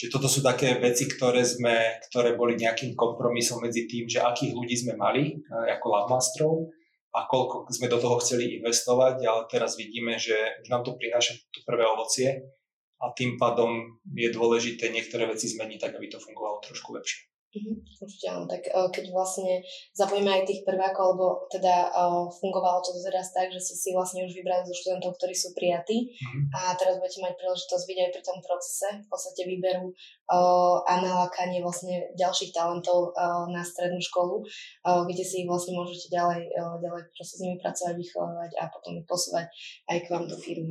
Čiže 0.00 0.16
toto 0.16 0.32
sú 0.32 0.40
také 0.40 0.80
veci, 0.80 1.04
ktoré, 1.04 1.44
sme, 1.44 2.00
ktoré 2.08 2.32
boli 2.32 2.56
nejakým 2.56 2.96
kompromisom 2.96 3.60
medzi 3.60 3.84
tým, 3.84 4.08
že 4.08 4.24
akých 4.24 4.56
ľudí 4.56 4.72
sme 4.72 4.96
mali 4.96 5.36
ako 5.52 5.86
labmastrov 5.92 6.72
a 7.12 7.28
koľko 7.28 7.68
sme 7.68 7.90
do 7.92 8.00
toho 8.00 8.16
chceli 8.24 8.56
investovať, 8.56 9.20
ale 9.20 9.44
teraz 9.52 9.76
vidíme, 9.76 10.16
že 10.16 10.32
už 10.64 10.72
nám 10.72 10.88
to 10.88 10.96
prináša 10.96 11.36
to 11.52 11.60
prvé 11.68 11.84
ovocie 11.84 12.48
a 12.96 13.12
tým 13.12 13.36
pádom 13.36 14.00
je 14.08 14.32
dôležité 14.32 14.88
niektoré 14.88 15.28
veci 15.28 15.52
zmeniť 15.52 15.76
tak, 15.76 15.92
aby 16.00 16.08
to 16.08 16.16
fungovalo 16.16 16.64
trošku 16.64 16.96
lepšie. 16.96 17.29
Mhm, 17.50 17.82
určite 17.82 18.30
áno, 18.30 18.46
tak 18.46 18.62
uh, 18.70 18.86
keď 18.94 19.10
vlastne 19.10 19.58
zapojíme 19.90 20.30
aj 20.30 20.46
tých 20.46 20.62
prvákov, 20.62 21.18
lebo 21.18 21.26
teda 21.50 21.90
uh, 21.90 22.30
fungovalo 22.30 22.78
to 22.78 22.94
teraz 23.02 23.34
tak, 23.34 23.50
že 23.50 23.58
ste 23.58 23.74
si 23.74 23.88
vlastne 23.90 24.22
už 24.22 24.38
vybrali 24.38 24.62
zo 24.62 24.70
študentov, 24.70 25.18
ktorí 25.18 25.34
sú 25.34 25.50
prijatí 25.58 26.14
mm-hmm. 26.14 26.54
a 26.54 26.78
teraz 26.78 27.02
budete 27.02 27.26
mať 27.26 27.34
príležitosť 27.34 27.84
vidieť 27.90 28.06
aj 28.06 28.12
pri 28.14 28.22
tom 28.22 28.38
procese, 28.38 28.88
v 29.02 29.08
podstate 29.10 29.42
výberu 29.50 29.90
uh, 29.90 30.78
a 30.86 31.02
nalákanie 31.02 31.58
vlastne 31.58 32.14
ďalších 32.14 32.54
talentov 32.54 33.18
na 33.50 33.66
strednú 33.66 33.98
školu, 33.98 34.46
kde 34.84 35.24
si 35.26 35.42
ich 35.42 35.48
vlastne 35.50 35.74
môžete 35.74 36.06
ďalej, 36.12 36.46
ďalej 36.54 37.02
proste 37.14 37.34
s 37.34 37.42
nimi 37.42 37.56
pracovať, 37.58 37.94
vychovávať 37.98 38.50
a 38.62 38.70
potom 38.70 39.02
posúvať 39.04 39.50
aj 39.90 39.98
k 40.06 40.10
vám 40.10 40.24
do 40.30 40.36
firmy. 40.38 40.70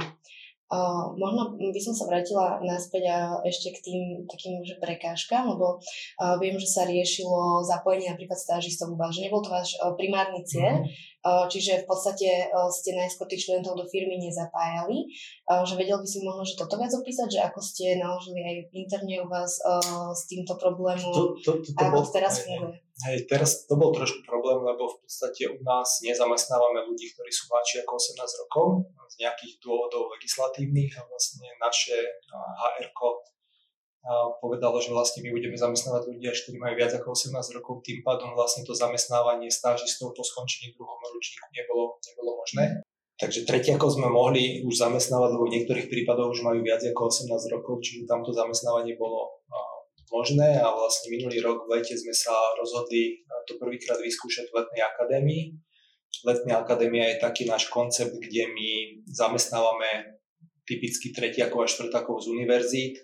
Uh, 0.70 1.18
možno 1.18 1.58
by 1.58 1.82
som 1.82 1.98
sa 1.98 2.06
vrátila 2.06 2.62
naspäť 2.62 3.10
a 3.10 3.18
ešte 3.42 3.74
k 3.74 3.82
tým 3.82 4.02
takým 4.30 4.62
že 4.62 4.78
prekážkam, 4.78 5.50
lebo 5.50 5.82
uh, 5.82 6.38
viem, 6.38 6.62
že 6.62 6.70
sa 6.70 6.86
riešilo 6.86 7.66
zapojenie 7.66 8.14
napríklad 8.14 8.38
stážistov 8.38 8.94
u 8.94 8.98
vás, 8.98 9.10
že 9.18 9.26
nebol 9.26 9.42
to 9.42 9.50
váš 9.50 9.74
uh, 9.82 9.98
primárny 9.98 10.46
cieľ, 10.46 10.86
uh, 10.86 11.50
čiže 11.50 11.82
v 11.82 11.86
podstate 11.90 12.54
uh, 12.54 12.70
ste 12.70 12.94
najskôr 12.94 13.26
tých 13.26 13.50
študentov 13.50 13.82
do 13.82 13.86
firmy 13.90 14.22
nezapájali, 14.22 15.10
uh, 15.50 15.66
že 15.66 15.74
vedel 15.74 15.98
by 15.98 16.06
si 16.06 16.22
možno, 16.22 16.46
že 16.46 16.54
toto 16.54 16.78
viac 16.78 16.94
opísať, 16.94 17.28
že 17.34 17.40
ako 17.50 17.60
ste 17.66 17.98
naložili 17.98 18.38
aj 18.38 18.56
interne 18.70 19.26
u 19.26 19.28
vás 19.28 19.58
uh, 19.66 20.14
s 20.14 20.30
týmto 20.30 20.54
problémom 20.54 21.10
to, 21.10 21.34
to, 21.42 21.52
to, 21.66 21.74
to 21.74 21.82
a 21.82 21.90
ako 21.90 22.06
bol, 22.06 22.14
teraz 22.14 22.46
funguje. 22.46 22.78
Hej, 23.00 23.32
teraz 23.32 23.63
to 23.63 23.79
bol 23.79 23.96
trošku 23.96 24.27
problém, 24.27 24.60
lebo 24.60 24.91
v 24.91 24.98
podstate 25.08 25.48
u 25.48 25.63
nás 25.63 26.03
nezamestnávame 26.03 26.84
ľudí, 26.84 27.08
ktorí 27.15 27.32
sú 27.32 27.48
mladší 27.48 27.88
ako 27.88 27.96
18 27.96 28.41
rokov 28.44 28.65
z 29.08 29.15
nejakých 29.24 29.53
dôvodov 29.63 30.12
legislatívnych 30.20 30.91
a 31.00 31.08
vlastne 31.08 31.48
naše 31.63 31.96
hr 32.36 32.91
povedalo, 34.44 34.79
že 34.84 34.91
vlastne 34.91 35.24
my 35.24 35.32
budeme 35.32 35.56
zamestnávať 35.56 36.12
ľudí, 36.12 36.27
ktorí 36.27 36.58
majú 36.60 36.75
viac 36.75 36.91
ako 36.96 37.15
18 37.15 37.56
rokov, 37.56 37.88
tým 37.88 38.03
pádom 38.03 38.36
vlastne 38.36 38.63
to 38.68 38.75
zamestnávanie 38.75 39.48
stážistov 39.48 40.15
po 40.15 40.24
skončení 40.24 40.75
druhom 40.75 41.00
ročníku 41.00 41.48
nebolo, 41.56 42.00
nebolo 42.03 42.32
možné. 42.39 42.84
Takže 43.20 43.44
tretiakov 43.44 43.96
sme 43.96 44.08
mohli 44.08 44.63
už 44.63 44.79
zamestnávať, 44.79 45.29
lebo 45.36 45.48
v 45.48 45.53
niektorých 45.60 45.91
prípadoch 45.91 46.32
už 46.32 46.48
majú 46.48 46.63
viac 46.63 46.79
ako 46.84 47.12
18 47.12 47.32
rokov, 47.51 47.84
čiže 47.84 48.08
tamto 48.08 48.32
zamestnávanie 48.32 48.96
bolo 48.96 49.44
možné 50.12 50.60
a 50.60 50.68
vlastne 50.74 51.13
minulý 51.13 51.42
rok 51.42 51.66
v 51.66 51.80
lete 51.80 51.96
sme 51.98 52.13
sa 52.13 52.34
rozhodli 52.58 53.24
to 53.50 53.58
prvýkrát 53.58 53.98
vyskúšať 53.98 54.50
v 54.50 54.58
letnej 54.62 54.84
akadémii. 54.86 55.44
Letná 56.25 56.62
akadémia 56.62 57.10
je 57.13 57.24
taký 57.24 57.46
náš 57.46 57.70
koncept, 57.70 58.13
kde 58.13 58.50
my 58.50 58.70
zamestnávame 59.10 60.20
typicky 60.66 61.10
tretiakov 61.10 61.66
a 61.66 61.72
štvrtákov 61.72 62.22
z 62.22 62.28
univerzít 62.30 62.96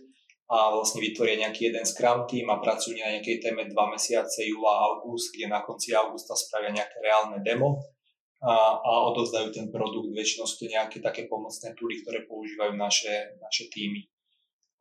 a 0.46 0.70
vlastne 0.70 1.02
vytvoria 1.02 1.42
nejaký 1.42 1.74
jeden 1.74 1.86
Scrum 1.86 2.30
team 2.30 2.54
a 2.54 2.62
pracujú 2.62 2.94
na 3.02 3.18
nejakej 3.18 3.42
téme 3.42 3.66
dva 3.66 3.90
mesiace, 3.90 4.46
júla 4.46 4.70
a 4.70 4.84
august, 4.94 5.34
kde 5.34 5.50
na 5.50 5.66
konci 5.66 5.98
augusta 5.98 6.38
spravia 6.38 6.70
nejaké 6.70 7.02
reálne 7.02 7.42
demo 7.42 7.82
a, 8.46 8.78
a 8.78 8.92
odozdajú 9.10 9.50
ten 9.50 9.74
produkt. 9.74 10.14
Väčšinou 10.14 10.46
sú 10.46 10.66
to 10.66 10.66
nejaké 10.70 11.02
také 11.02 11.26
pomocné 11.26 11.74
túry, 11.74 12.06
ktoré 12.06 12.30
používajú 12.30 12.78
naše, 12.78 13.42
naše 13.42 13.66
týmy. 13.74 14.06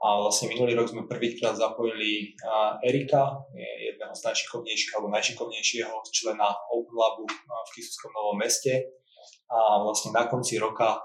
A 0.05 0.21
vlastne 0.21 0.53
minulý 0.53 0.77
rok 0.77 0.93
sme 0.93 1.09
prvýkrát 1.09 1.57
zapojili 1.57 2.37
Erika, 2.85 3.41
je 3.57 3.65
jedného 3.89 4.13
z 4.13 4.21
najšikovnejších 4.29 4.93
alebo 4.93 5.09
najšikovnejšieho 5.17 5.97
člena 6.13 6.53
Open 6.69 6.93
Labu 6.93 7.25
v 7.25 7.69
Kisutskom 7.73 8.13
Novom 8.13 8.37
meste. 8.37 9.01
A 9.49 9.81
vlastne 9.81 10.13
na 10.13 10.29
konci 10.29 10.61
roka, 10.61 11.01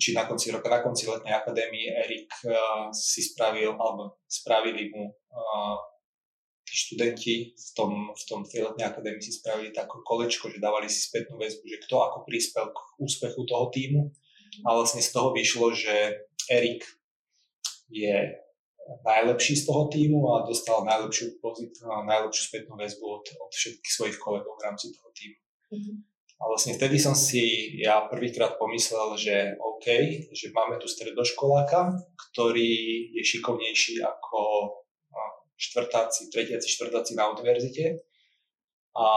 či 0.00 0.16
na 0.16 0.24
konci 0.24 0.48
roka, 0.48 0.72
na 0.72 0.80
konci 0.80 1.04
letnej 1.04 1.36
akadémie 1.36 1.92
Erik 1.92 2.32
si 2.96 3.20
spravil, 3.28 3.76
alebo 3.76 4.24
spravili 4.24 4.88
mu 4.88 5.12
tí 6.64 6.72
študenti 6.72 7.34
v 7.52 7.70
tom, 7.76 7.92
v 8.16 8.24
tom 8.24 8.40
tej 8.48 8.72
letnej 8.72 8.88
akadémii 8.88 9.20
si 9.20 9.36
spravili 9.36 9.68
také 9.68 10.00
kolečko, 10.00 10.48
že 10.48 10.64
dávali 10.64 10.88
si 10.88 11.12
spätnú 11.12 11.36
väzbu, 11.36 11.60
že 11.60 11.84
kto 11.84 12.00
ako 12.00 12.24
prispel 12.24 12.72
k 12.72 12.78
úspechu 13.04 13.44
toho 13.44 13.68
týmu. 13.68 14.08
A 14.64 14.72
vlastne 14.72 15.04
z 15.04 15.12
toho 15.12 15.36
vyšlo, 15.36 15.76
že 15.76 16.24
Erik 16.48 16.88
je 17.88 18.36
najlepší 19.04 19.56
z 19.56 19.66
toho 19.68 19.88
týmu 19.92 20.32
a 20.32 20.46
dostal 20.48 20.84
najlepšiu, 20.84 21.40
pozit- 21.44 21.76
najlepšiu 21.84 22.42
spätnú 22.48 22.76
väzbu 22.76 23.04
od, 23.04 23.24
od 23.36 23.52
všetkých 23.52 23.92
svojich 23.92 24.18
kolegov 24.20 24.56
v 24.56 24.64
rámci 24.64 24.92
toho 24.96 25.10
týmu. 25.12 25.38
Mm-hmm. 25.72 25.96
A 26.38 26.42
vlastne 26.46 26.78
vtedy 26.78 27.02
som 27.02 27.18
si 27.18 27.74
ja 27.82 28.06
prvýkrát 28.06 28.62
pomyslel, 28.62 29.18
že 29.18 29.58
OK, 29.58 29.86
že 30.30 30.54
máme 30.54 30.78
tu 30.78 30.86
stredoškoláka, 30.86 31.98
ktorý 32.14 32.70
je 33.10 33.22
šikovnejší 33.26 33.98
ako 34.06 34.40
štvrtáci, 35.58 36.30
tretiaci, 36.30 36.70
štvrtáci 36.70 37.18
na 37.18 37.34
univerzite 37.34 38.06
a, 38.94 39.08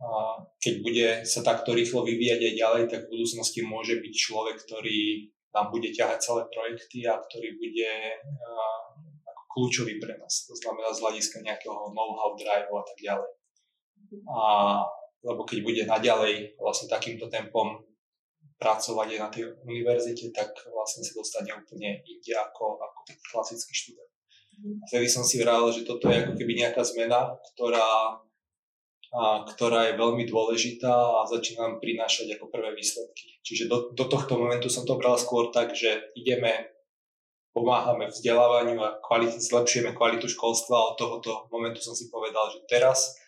a 0.00 0.08
keď 0.56 0.74
bude 0.80 1.08
sa 1.28 1.44
takto 1.44 1.76
rýchlo 1.76 2.08
vyvíjať 2.08 2.40
aj 2.48 2.54
ďalej, 2.56 2.82
tak 2.88 3.00
v 3.04 3.12
budúcnosti 3.20 3.60
môže 3.60 4.00
byť 4.00 4.14
človek, 4.16 4.56
ktorý 4.64 5.28
nám 5.50 5.66
bude 5.74 5.90
ťahať 5.90 6.18
celé 6.22 6.42
projekty 6.50 7.06
a 7.06 7.18
ktorý 7.18 7.58
bude 7.58 7.90
ako 9.26 9.42
kľúčový 9.50 9.98
pre 9.98 10.14
nás. 10.14 10.46
To 10.46 10.54
znamená 10.54 10.94
z 10.94 11.02
hľadiska 11.02 11.42
nejakého 11.42 11.90
know-how, 11.90 12.38
drive 12.38 12.70
a 12.70 12.84
tak 12.86 12.98
ďalej. 12.98 13.30
A, 14.30 14.40
lebo 15.26 15.42
keď 15.46 15.58
bude 15.62 15.82
naďalej 15.86 16.54
vlastne 16.58 16.86
takýmto 16.90 17.26
tempom 17.26 17.82
pracovať 18.60 19.08
aj 19.16 19.20
na 19.20 19.28
tej 19.32 19.44
univerzite, 19.64 20.30
tak 20.36 20.52
vlastne 20.68 21.00
sa 21.00 21.16
dostane 21.16 21.50
úplne 21.56 22.04
inde 22.04 22.32
ako, 22.36 22.76
ako 22.76 22.98
klasický 23.32 23.72
študent. 23.72 24.12
A 24.60 24.84
vtedy 24.84 25.08
som 25.08 25.24
si 25.24 25.40
vral, 25.40 25.64
že 25.72 25.88
toto 25.88 26.12
je 26.12 26.20
ako 26.20 26.36
keby 26.36 26.52
nejaká 26.60 26.84
zmena, 26.84 27.32
ktorá 27.52 28.20
a, 29.10 29.42
ktorá 29.42 29.90
je 29.90 29.98
veľmi 29.98 30.24
dôležitá 30.26 30.90
a 30.90 31.26
začína 31.26 31.66
nám 31.66 31.74
prinášať 31.82 32.38
ako 32.38 32.46
prvé 32.50 32.74
výsledky. 32.78 33.42
Čiže 33.42 33.66
do, 33.66 33.90
do 33.94 34.04
tohto 34.06 34.38
momentu 34.38 34.70
som 34.70 34.86
to 34.86 34.94
bral 34.98 35.18
skôr 35.18 35.50
tak, 35.50 35.74
že 35.74 36.14
ideme, 36.14 36.70
pomáhame 37.50 38.06
vzdelávaniu 38.06 38.78
a 38.78 39.02
kvalit, 39.02 39.34
zlepšujeme 39.34 39.98
kvalitu 39.98 40.30
školstva 40.30 40.74
a 40.78 40.88
od 40.94 40.96
tohoto 40.96 41.50
momentu 41.50 41.82
som 41.82 41.98
si 41.98 42.06
povedal, 42.06 42.46
že 42.54 42.62
teraz 42.70 43.18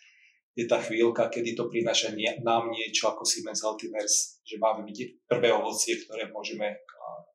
je 0.53 0.69
tá 0.69 0.77
chvíľka, 0.79 1.33
kedy 1.33 1.57
to 1.57 1.65
prináša 1.65 2.13
nie, 2.13 2.29
nám 2.45 2.69
niečo 2.69 3.09
ako 3.09 3.25
Siemens 3.25 3.65
Healthineers, 3.65 4.45
že 4.45 4.61
máme 4.61 4.85
byť 4.85 5.25
prvé 5.25 5.49
ovocie, 5.49 5.97
ktoré 5.97 6.29
môžeme 6.29 6.77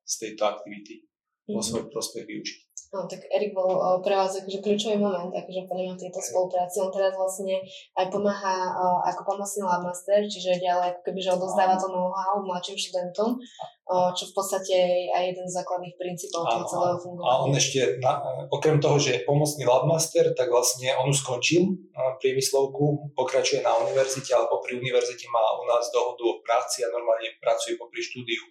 z 0.09 0.13
tejto 0.25 0.49
aktivity 0.49 1.05
vo 1.45 1.61
svoj 1.61 1.89
prospech 1.93 2.25
využiť. 2.25 2.68
No, 2.89 3.05
tak 3.05 3.21
Erik 3.29 3.53
bol 3.53 3.69
uh, 3.69 4.01
pre 4.01 4.17
vás 4.17 4.33
akože 4.33 4.65
kľúčový 4.65 4.97
moment, 4.97 5.29
akože 5.29 5.69
podľa 5.69 5.83
mňa 5.93 5.95
tejto 6.01 6.25
spolupráci. 6.25 6.81
On 6.81 6.89
teraz 6.89 7.13
vlastne 7.13 7.61
aj 7.93 8.09
pomáha 8.09 8.73
uh, 8.73 9.05
ako 9.13 9.29
pomocný 9.29 9.61
labmaster, 9.61 10.25
čiže 10.25 10.57
ďalej 10.57 10.97
ako 10.97 11.01
keby, 11.05 11.19
že 11.21 11.37
odozdáva 11.37 11.77
to 11.77 11.85
know-how 11.85 12.41
mladším 12.41 12.81
študentom, 12.81 13.37
uh, 13.37 14.09
čo 14.17 14.25
v 14.25 14.33
podstate 14.33 14.73
je 14.73 15.13
aj 15.13 15.21
jeden 15.21 15.45
z 15.45 15.53
základných 15.61 15.95
princípov 16.01 16.41
toho 16.49 16.65
celého 16.65 16.97
fungovania. 16.97 17.29
A 17.29 17.41
on 17.45 17.51
ešte, 17.53 17.79
na, 18.01 18.11
okrem 18.49 18.81
toho, 18.81 18.97
že 18.97 19.21
je 19.21 19.25
pomocný 19.29 19.69
labmaster, 19.69 20.25
tak 20.33 20.49
vlastne 20.49 20.89
on 20.97 21.13
už 21.13 21.21
skončil 21.21 21.69
priemyslovku, 22.17 23.13
pokračuje 23.13 23.61
na 23.61 23.69
univerzite, 23.85 24.33
alebo 24.33 24.65
pri 24.65 24.81
univerzite 24.81 25.29
má 25.29 25.45
u 25.61 25.63
nás 25.69 25.93
dohodu 25.93 26.25
o 26.25 26.41
práci 26.41 26.81
a 26.81 26.89
normálne 26.89 27.37
pracuje 27.37 27.77
popri 27.77 28.01
štúdiu 28.01 28.49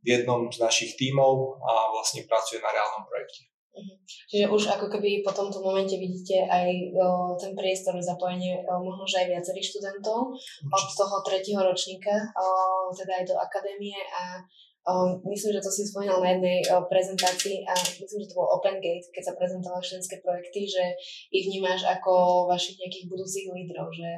v 0.00 0.06
jednom 0.06 0.48
z 0.48 0.64
našich 0.64 0.96
tímov 0.96 1.60
a 1.60 1.92
vlastne 1.92 2.24
pracuje 2.24 2.62
na 2.64 2.72
reálnom 2.72 3.04
projekte. 3.04 3.55
Mhm. 3.76 3.94
Čiže 4.32 4.44
už 4.48 4.62
ako 4.72 4.88
keby 4.88 5.20
po 5.20 5.36
tomto 5.36 5.60
momente 5.60 6.00
vidíte 6.00 6.48
aj 6.48 6.68
o, 6.96 7.36
ten 7.36 7.52
priestor 7.52 7.92
zapojenie 8.00 8.64
o, 8.64 8.80
možno, 8.80 9.04
že 9.04 9.20
aj 9.20 9.36
viacerých 9.36 9.68
študentov 9.76 10.32
od 10.64 10.86
toho 10.96 11.16
tretieho 11.20 11.60
ročníka, 11.60 12.32
o, 12.32 12.88
teda 12.96 13.20
aj 13.20 13.24
do 13.28 13.36
akadémie 13.36 14.00
a 14.16 14.40
o, 14.88 15.20
myslím, 15.28 15.60
že 15.60 15.64
to 15.64 15.68
si 15.68 15.84
spomínal 15.84 16.24
na 16.24 16.32
jednej 16.32 16.64
o, 16.72 16.88
prezentácii 16.88 17.68
a 17.68 17.72
myslím, 17.76 18.24
že 18.24 18.32
to 18.32 18.38
bol 18.40 18.48
Open 18.48 18.80
Gate, 18.80 19.12
keď 19.12 19.22
sa 19.28 19.36
prezentovali 19.36 19.84
študentské 19.84 20.16
projekty, 20.24 20.64
že 20.64 20.84
ich 21.28 21.52
vnímaš 21.52 21.84
ako 21.84 22.48
vašich 22.48 22.80
nejakých 22.80 23.12
budúcich 23.12 23.46
lídrov, 23.52 23.92
že... 23.92 24.08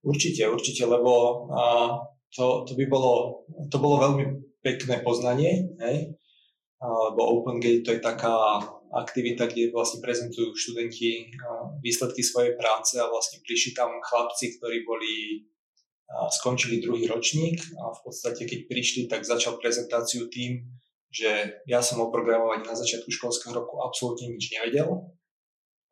Určite, 0.00 0.48
určite, 0.48 0.88
lebo 0.88 1.44
a, 1.52 1.92
to, 2.32 2.64
to 2.64 2.72
by 2.72 2.88
bolo, 2.88 3.44
to 3.68 3.76
bolo 3.76 4.00
veľmi 4.00 4.24
pekné 4.64 5.04
poznanie, 5.04 5.76
hej? 5.76 6.16
lebo 6.84 7.20
Open 7.40 7.60
Gate 7.60 7.84
to 7.84 7.92
je 7.96 8.00
taká 8.00 8.60
aktivita, 8.94 9.50
kde 9.50 9.74
vlastne 9.74 9.98
prezentujú 9.98 10.54
študenti 10.54 11.34
výsledky 11.82 12.22
svojej 12.22 12.54
práce 12.54 12.94
a 12.96 13.10
vlastne 13.10 13.42
prišli 13.42 13.74
tam 13.74 13.90
chlapci, 13.98 14.56
ktorí 14.58 14.86
boli 14.86 15.44
skončili 16.30 16.78
druhý 16.78 17.10
ročník 17.10 17.58
a 17.80 17.90
v 17.90 18.00
podstate 18.06 18.46
keď 18.46 18.70
prišli, 18.70 19.10
tak 19.10 19.26
začal 19.26 19.58
prezentáciu 19.58 20.30
tým, 20.30 20.62
že 21.10 21.62
ja 21.66 21.82
som 21.82 22.02
o 22.02 22.10
programovaní 22.10 22.66
na 22.66 22.74
začiatku 22.74 23.10
školského 23.10 23.54
roku 23.54 23.82
absolútne 23.82 24.30
nič 24.30 24.50
nevedel 24.54 25.10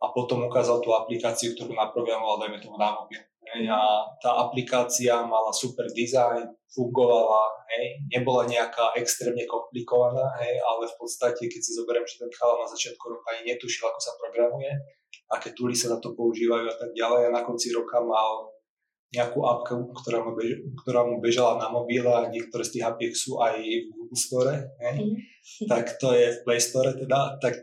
a 0.02 0.06
potom 0.10 0.46
ukázal 0.46 0.82
tú 0.82 0.94
aplikáciu, 0.94 1.54
ktorú 1.54 1.74
naprogramoval, 1.74 2.42
dajme 2.42 2.58
tomu 2.58 2.78
na 2.78 2.90
mobil. 2.94 3.22
Hej, 3.52 3.68
a 3.68 4.08
tá 4.16 4.48
aplikácia 4.48 5.20
mala 5.28 5.52
super 5.52 5.84
dizajn, 5.92 6.48
fungovala, 6.72 7.52
hej, 7.68 8.00
nebola 8.08 8.48
nejaká 8.48 8.96
extrémne 8.96 9.44
komplikovaná, 9.44 10.32
hej, 10.40 10.56
ale 10.56 10.88
v 10.88 10.96
podstate, 10.96 11.44
keď 11.52 11.60
si 11.60 11.76
zoberiem, 11.76 12.08
že 12.08 12.24
ten 12.24 12.32
chalán 12.32 12.64
na 12.64 12.68
začiatku 12.72 13.04
roka 13.12 13.28
ani 13.36 13.52
netušil, 13.52 13.84
ako 13.84 14.00
sa 14.00 14.16
programuje, 14.16 14.72
aké 15.28 15.52
túly 15.52 15.76
sa 15.76 15.92
na 15.92 16.00
to 16.00 16.16
používajú 16.16 16.64
a 16.64 16.76
tak 16.80 16.96
ďalej 16.96 17.28
a 17.28 17.34
na 17.36 17.44
konci 17.44 17.68
roka 17.76 18.00
mal 18.00 18.52
nejakú 19.12 19.44
appku, 19.44 19.92
ktorá 20.00 20.24
mu, 20.24 20.32
bež, 20.32 20.64
ktorá 20.84 21.04
mu 21.04 21.20
bežala 21.20 21.60
na 21.60 21.68
mobile 21.68 22.08
a 22.08 22.32
niektoré 22.32 22.64
z 22.64 22.80
tých 22.80 22.84
appiek 22.88 23.12
sú 23.12 23.36
aj 23.36 23.60
v 23.60 23.92
Google 23.92 24.16
Store, 24.16 24.54
hej? 24.80 24.96
Mm. 24.96 25.16
tak 25.68 26.00
to 26.00 26.16
je 26.16 26.32
v 26.32 26.38
Play 26.48 26.60
Store 26.64 26.96
teda, 26.96 27.36
tak 27.36 27.60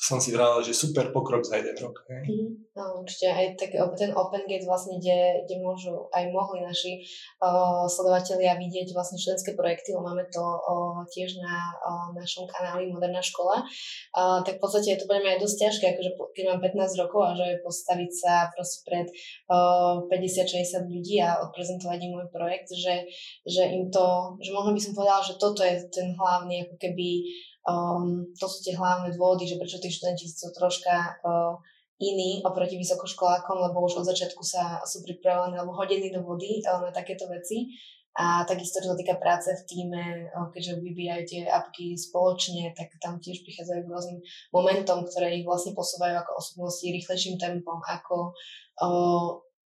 som 0.00 0.16
si 0.16 0.32
vravel, 0.32 0.64
že 0.64 0.72
super 0.72 1.12
pokrok 1.12 1.44
za 1.44 1.60
jeden 1.60 1.76
rok. 1.76 2.08
Hej. 2.08 2.24
Mm, 2.24 2.72
no, 2.72 3.04
určite 3.04 3.28
aj 3.28 3.60
tak 3.60 3.76
ten 4.00 4.16
Open 4.16 4.48
Gate 4.48 4.64
vlastne, 4.64 4.96
kde, 4.96 5.44
kde 5.44 5.60
môžu 5.60 6.08
aj 6.16 6.24
mohli 6.32 6.64
naši 6.64 7.04
uh, 7.44 7.84
sledovatelia 7.84 8.56
vidieť 8.56 8.96
vlastne 8.96 9.20
študentské 9.20 9.52
projekty, 9.52 9.92
lebo 9.92 10.08
máme 10.08 10.24
to 10.32 10.40
uh, 10.40 11.04
tiež 11.12 11.36
na 11.44 11.76
uh, 11.76 12.08
našom 12.16 12.48
kanáli 12.48 12.88
Moderná 12.88 13.20
škola, 13.20 13.60
uh, 13.60 14.40
tak 14.40 14.56
v 14.56 14.62
podstate 14.64 14.96
je 14.96 15.04
to 15.04 15.06
pre 15.06 15.20
mňa 15.20 15.36
aj 15.36 15.40
dosť 15.44 15.56
ťažké, 15.68 15.84
akože 15.92 16.10
keď 16.32 16.44
mám 16.48 16.60
15 16.64 17.02
rokov 17.04 17.20
a 17.20 17.30
že 17.36 17.46
postaviť 17.60 18.10
sa 18.16 18.32
proste 18.56 18.80
pred 18.88 19.06
uh, 19.52 20.00
50-60 20.08 20.88
ľudí 20.88 21.20
a 21.20 21.44
odprezentovať 21.44 21.98
im 22.08 22.16
môj 22.16 22.26
projekt, 22.32 22.72
že, 22.72 23.04
že 23.44 23.68
im 23.68 23.92
to, 23.92 24.40
že 24.40 24.48
možno 24.56 24.72
by 24.72 24.80
som 24.80 24.96
povedala, 24.96 25.20
že 25.20 25.36
toto 25.36 25.60
je 25.60 25.76
ten 25.92 26.16
hlavný 26.16 26.64
ako 26.64 26.80
keby 26.80 27.08
Um, 27.68 28.32
to 28.40 28.48
sú 28.48 28.64
tie 28.64 28.72
hlavné 28.72 29.12
dôvody, 29.12 29.44
že 29.44 29.60
prečo 29.60 29.76
tí 29.76 29.92
študenti 29.92 30.24
sú 30.24 30.48
troška 30.56 31.20
uh, 31.20 31.60
iní 32.00 32.40
oproti 32.40 32.80
vysokoškolákom, 32.80 33.60
lebo 33.60 33.84
už 33.84 34.00
od 34.00 34.08
začiatku 34.08 34.40
sa 34.40 34.80
sú 34.88 35.04
pripravení 35.04 35.60
alebo 35.60 35.76
hodení 35.76 36.08
do 36.08 36.24
vody 36.24 36.64
uh, 36.64 36.80
na 36.80 36.90
takéto 36.94 37.28
veci. 37.28 37.68
A 38.16 38.42
takisto, 38.42 38.82
čo 38.82 38.90
sa 38.90 38.98
týka 38.98 39.22
práce 39.22 39.52
v 39.52 39.62
týme, 39.68 40.02
uh, 40.32 40.48
keďže 40.48 40.80
vyvíjajú 40.80 41.22
tie 41.28 41.42
apky 41.46 41.94
spoločne, 42.00 42.72
tak 42.72 42.96
tam 42.96 43.20
tiež 43.20 43.44
prichádzajú 43.44 43.80
k 43.84 43.92
rôznym 43.92 44.18
momentom, 44.56 45.04
ktoré 45.04 45.36
ich 45.36 45.44
vlastne 45.44 45.76
posúvajú 45.76 46.16
ako 46.16 46.32
osobnosti 46.40 46.88
rýchlejším 46.88 47.36
tempom, 47.36 47.84
ako 47.84 48.32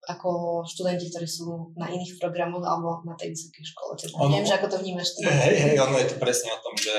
ako 0.03 0.62
študenti, 0.67 1.07
ktorí 1.07 1.24
sú 1.24 1.72
na 1.79 1.88
iných 1.88 2.19
programoch 2.19 2.63
alebo 2.67 3.00
na 3.07 3.15
tej 3.15 3.31
vysokej 3.31 3.63
škole. 3.63 3.95
Čiže 3.95 4.19
ono, 4.19 4.36
neviem, 4.36 4.48
že 4.51 4.57
ako 4.60 4.67
to 4.67 4.77
vnímaš 4.83 5.15
ty. 5.15 5.24
Hej, 5.24 5.55
hej, 5.63 5.75
ono 5.79 5.95
je 5.95 6.07
to 6.12 6.17
presne 6.19 6.51
o 6.51 6.60
tom, 6.60 6.75
že 6.75 6.91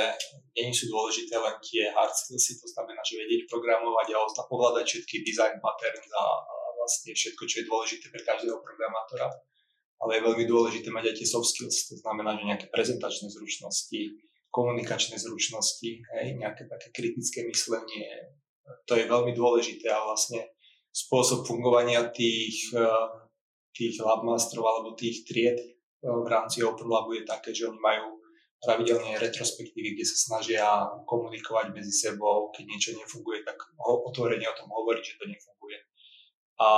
nie 0.56 0.72
sú 0.72 0.88
dôležité 0.88 1.36
len 1.36 1.56
tie 1.60 1.92
hard 1.92 2.14
skillsy, 2.16 2.56
to 2.56 2.66
znamená, 2.72 3.04
že 3.04 3.20
vedieť 3.20 3.44
programovať 3.52 4.06
a 4.16 4.16
ovládať 4.48 4.84
všetky 4.88 5.20
design 5.20 5.60
patterns 5.60 6.08
a, 6.16 6.24
a 6.48 6.54
vlastne 6.80 7.12
všetko, 7.12 7.42
čo 7.44 7.56
je 7.60 7.68
dôležité 7.68 8.06
pre 8.08 8.22
každého 8.24 8.56
programátora. 8.64 9.28
Ale 10.00 10.20
je 10.20 10.24
veľmi 10.24 10.44
dôležité 10.48 10.88
mať 10.88 11.12
aj 11.12 11.14
tie 11.20 11.28
soft 11.28 11.52
skills, 11.52 11.92
to 11.92 12.00
znamená, 12.00 12.36
že 12.40 12.48
nejaké 12.48 12.66
prezentačné 12.72 13.28
zručnosti, 13.28 14.00
komunikačné 14.48 15.20
zručnosti, 15.20 15.90
hej, 15.90 16.26
nejaké 16.40 16.70
také 16.70 16.88
kritické 16.94 17.44
myslenie, 17.44 18.32
to 18.88 18.96
je 18.96 19.04
veľmi 19.04 19.36
dôležité 19.36 19.92
a 19.92 20.08
vlastne 20.08 20.53
spôsob 20.94 21.42
fungovania 21.42 22.06
tých, 22.14 22.70
eh, 22.70 23.06
tých 23.74 23.98
labmasterov 23.98 24.62
alebo 24.62 24.88
tých 24.94 25.26
tried 25.26 25.58
eh, 25.58 25.74
v 26.06 26.28
rámci 26.30 26.62
Open 26.62 26.86
Labu 26.86 27.18
je 27.18 27.26
také, 27.26 27.50
že 27.50 27.66
oni 27.66 27.80
majú 27.82 28.22
pravidelne 28.62 29.20
retrospektívy, 29.20 29.98
kde 29.98 30.06
sa 30.08 30.16
snažia 30.16 30.64
komunikovať 31.04 31.76
medzi 31.76 31.92
sebou, 31.92 32.48
keď 32.48 32.64
niečo 32.64 32.90
nefunguje, 32.96 33.44
tak 33.44 33.60
otvorene 33.76 34.46
o 34.48 34.56
tom 34.56 34.72
hovoriť, 34.72 35.04
že 35.04 35.18
to 35.20 35.26
nefunguje. 35.28 35.78
A 36.64 36.68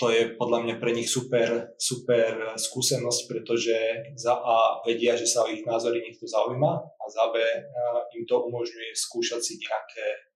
to 0.00 0.08
je 0.08 0.34
podľa 0.34 0.64
mňa 0.64 0.74
pre 0.80 0.96
nich 0.96 1.06
super, 1.06 1.76
super 1.76 2.56
skúsenosť, 2.56 3.20
pretože 3.28 3.76
za 4.16 4.32
A 4.32 4.80
vedia, 4.82 5.12
že 5.14 5.28
sa 5.28 5.44
o 5.44 5.52
ich 5.52 5.62
názory 5.62 6.00
niekto 6.00 6.24
zaujíma 6.24 6.72
a 6.72 7.04
za 7.06 7.28
B 7.30 7.38
im 8.16 8.24
to 8.24 8.40
umožňuje 8.48 8.96
skúšať 8.96 9.40
si 9.44 9.60
nejaké, 9.60 10.29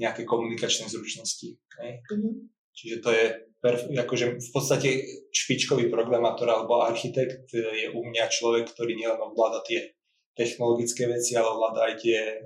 nejaké 0.00 0.24
komunikačné 0.24 0.88
zručnosti. 0.88 1.60
Mm-hmm. 1.76 2.32
Čiže 2.72 2.96
to 3.04 3.10
je 3.12 3.24
perf- 3.60 3.92
akože 3.92 4.40
v 4.40 4.50
podstate 4.50 4.88
špičkový 5.28 5.92
programátor 5.92 6.48
alebo 6.48 6.80
architekt 6.80 7.52
je 7.52 7.92
u 7.92 8.00
mňa 8.00 8.32
človek, 8.32 8.72
ktorý 8.72 8.96
nielen 8.96 9.20
ovláda 9.20 9.60
tie 9.68 9.92
technologické 10.32 11.04
veci, 11.04 11.36
ale 11.36 11.52
ovláda 11.52 11.92
aj 11.92 11.94
tie 12.00 12.40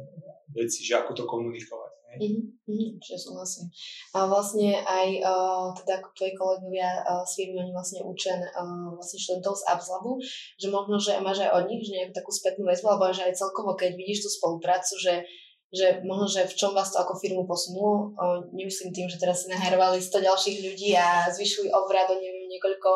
veci, 0.51 0.83
že 0.83 0.99
ako 0.99 1.14
to 1.14 1.25
komunikovať. 1.31 1.95
Mm-hmm, 2.14 3.03
čiže 3.03 3.27
súhlasím. 3.27 3.67
A 4.14 4.31
vlastne 4.31 4.79
aj 4.87 5.09
uh, 5.19 5.75
teda 5.75 5.99
tvoji 6.14 6.31
kolegovia 6.38 7.03
uh, 7.03 7.27
s 7.27 7.35
firmy, 7.35 7.59
oni 7.59 7.75
vlastne 7.75 8.07
učia 8.07 8.38
uh, 8.38 8.95
vlastne 8.95 9.19
študentov 9.19 9.59
z 9.59 9.67
AppsLabu, 9.67 10.23
že 10.55 10.69
možno, 10.71 10.95
že 11.03 11.19
máš 11.19 11.43
aj 11.43 11.51
od 11.59 11.64
nich 11.67 11.83
že 11.83 11.99
nejakú 11.99 12.14
takú 12.14 12.31
spätnú 12.31 12.71
väzbu, 12.71 12.87
alebo 12.87 13.11
že 13.11 13.27
aj 13.27 13.35
celkovo, 13.35 13.75
keď 13.75 13.99
vidíš 13.99 14.27
tú 14.27 14.31
spoluprácu, 14.31 14.95
že 15.03 15.27
že 15.75 16.07
možno, 16.07 16.31
že 16.31 16.47
v 16.47 16.55
čom 16.55 16.71
vás 16.71 16.95
to 16.95 17.03
ako 17.03 17.19
firmu 17.19 17.43
posunulo. 17.45 18.15
Nemyslím 18.55 18.95
tým, 18.95 19.11
že 19.11 19.19
teraz 19.19 19.43
si 19.43 19.51
nahajrovali 19.51 19.99
100 19.99 20.23
ďalších 20.23 20.59
ľudí 20.63 20.95
a 20.95 21.27
zvyšili 21.35 21.75
obrad 21.75 22.07
o 22.09 22.17
neviem 22.17 22.47
niekoľko 22.47 22.91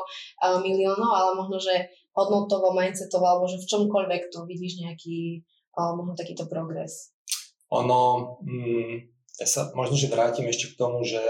miliónov, 0.62 1.10
ale 1.10 1.30
možno, 1.34 1.58
že 1.58 1.90
hodnotovo, 2.14 2.70
mindsetovo, 2.70 3.26
alebo 3.26 3.50
že 3.50 3.58
v 3.58 3.68
čomkoľvek 3.68 4.22
tu 4.30 4.46
vidíš 4.46 4.86
nejaký 4.86 5.42
možno 5.74 6.14
takýto 6.14 6.46
progres. 6.46 7.14
Ono, 7.74 8.34
mm, 8.42 8.94
ja 9.38 9.46
sa 9.46 9.70
možno, 9.74 9.94
že 9.94 10.10
vrátim 10.10 10.48
ešte 10.48 10.74
k 10.74 10.78
tomu, 10.78 11.04
že, 11.04 11.20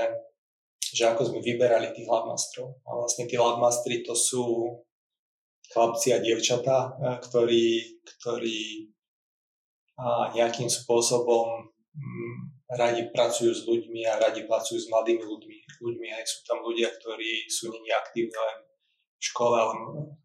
že 0.81 1.09
ako 1.09 1.33
sme 1.33 1.41
vyberali 1.45 1.93
tých 1.93 2.09
labmastrov. 2.09 2.79
A 2.87 3.05
vlastne 3.05 3.29
tí 3.29 3.37
labmastri 3.37 4.07
to 4.07 4.15
sú 4.15 4.79
chlapci 5.73 6.17
a 6.17 6.23
dievčatá, 6.23 6.97
ktorí, 7.29 8.01
ktorí 8.05 8.89
a 9.99 10.31
nejakým 10.31 10.71
spôsobom 10.71 11.67
mm, 11.95 12.37
radi 12.79 13.11
pracujú 13.11 13.51
s 13.51 13.67
ľuďmi 13.67 14.07
a 14.07 14.23
radi 14.23 14.47
pracujú 14.47 14.79
s 14.79 14.87
mladými 14.87 15.25
ľuďmi. 15.27 15.59
ľuďmi. 15.83 16.09
Aj 16.15 16.23
sú 16.23 16.47
tam 16.47 16.63
ľudia, 16.63 16.87
ktorí 16.95 17.51
sú 17.51 17.75
není 17.75 17.91
aktívni 17.91 18.35
len 18.35 18.59
v 19.19 19.23
škole, 19.35 19.59
ale 19.59 19.75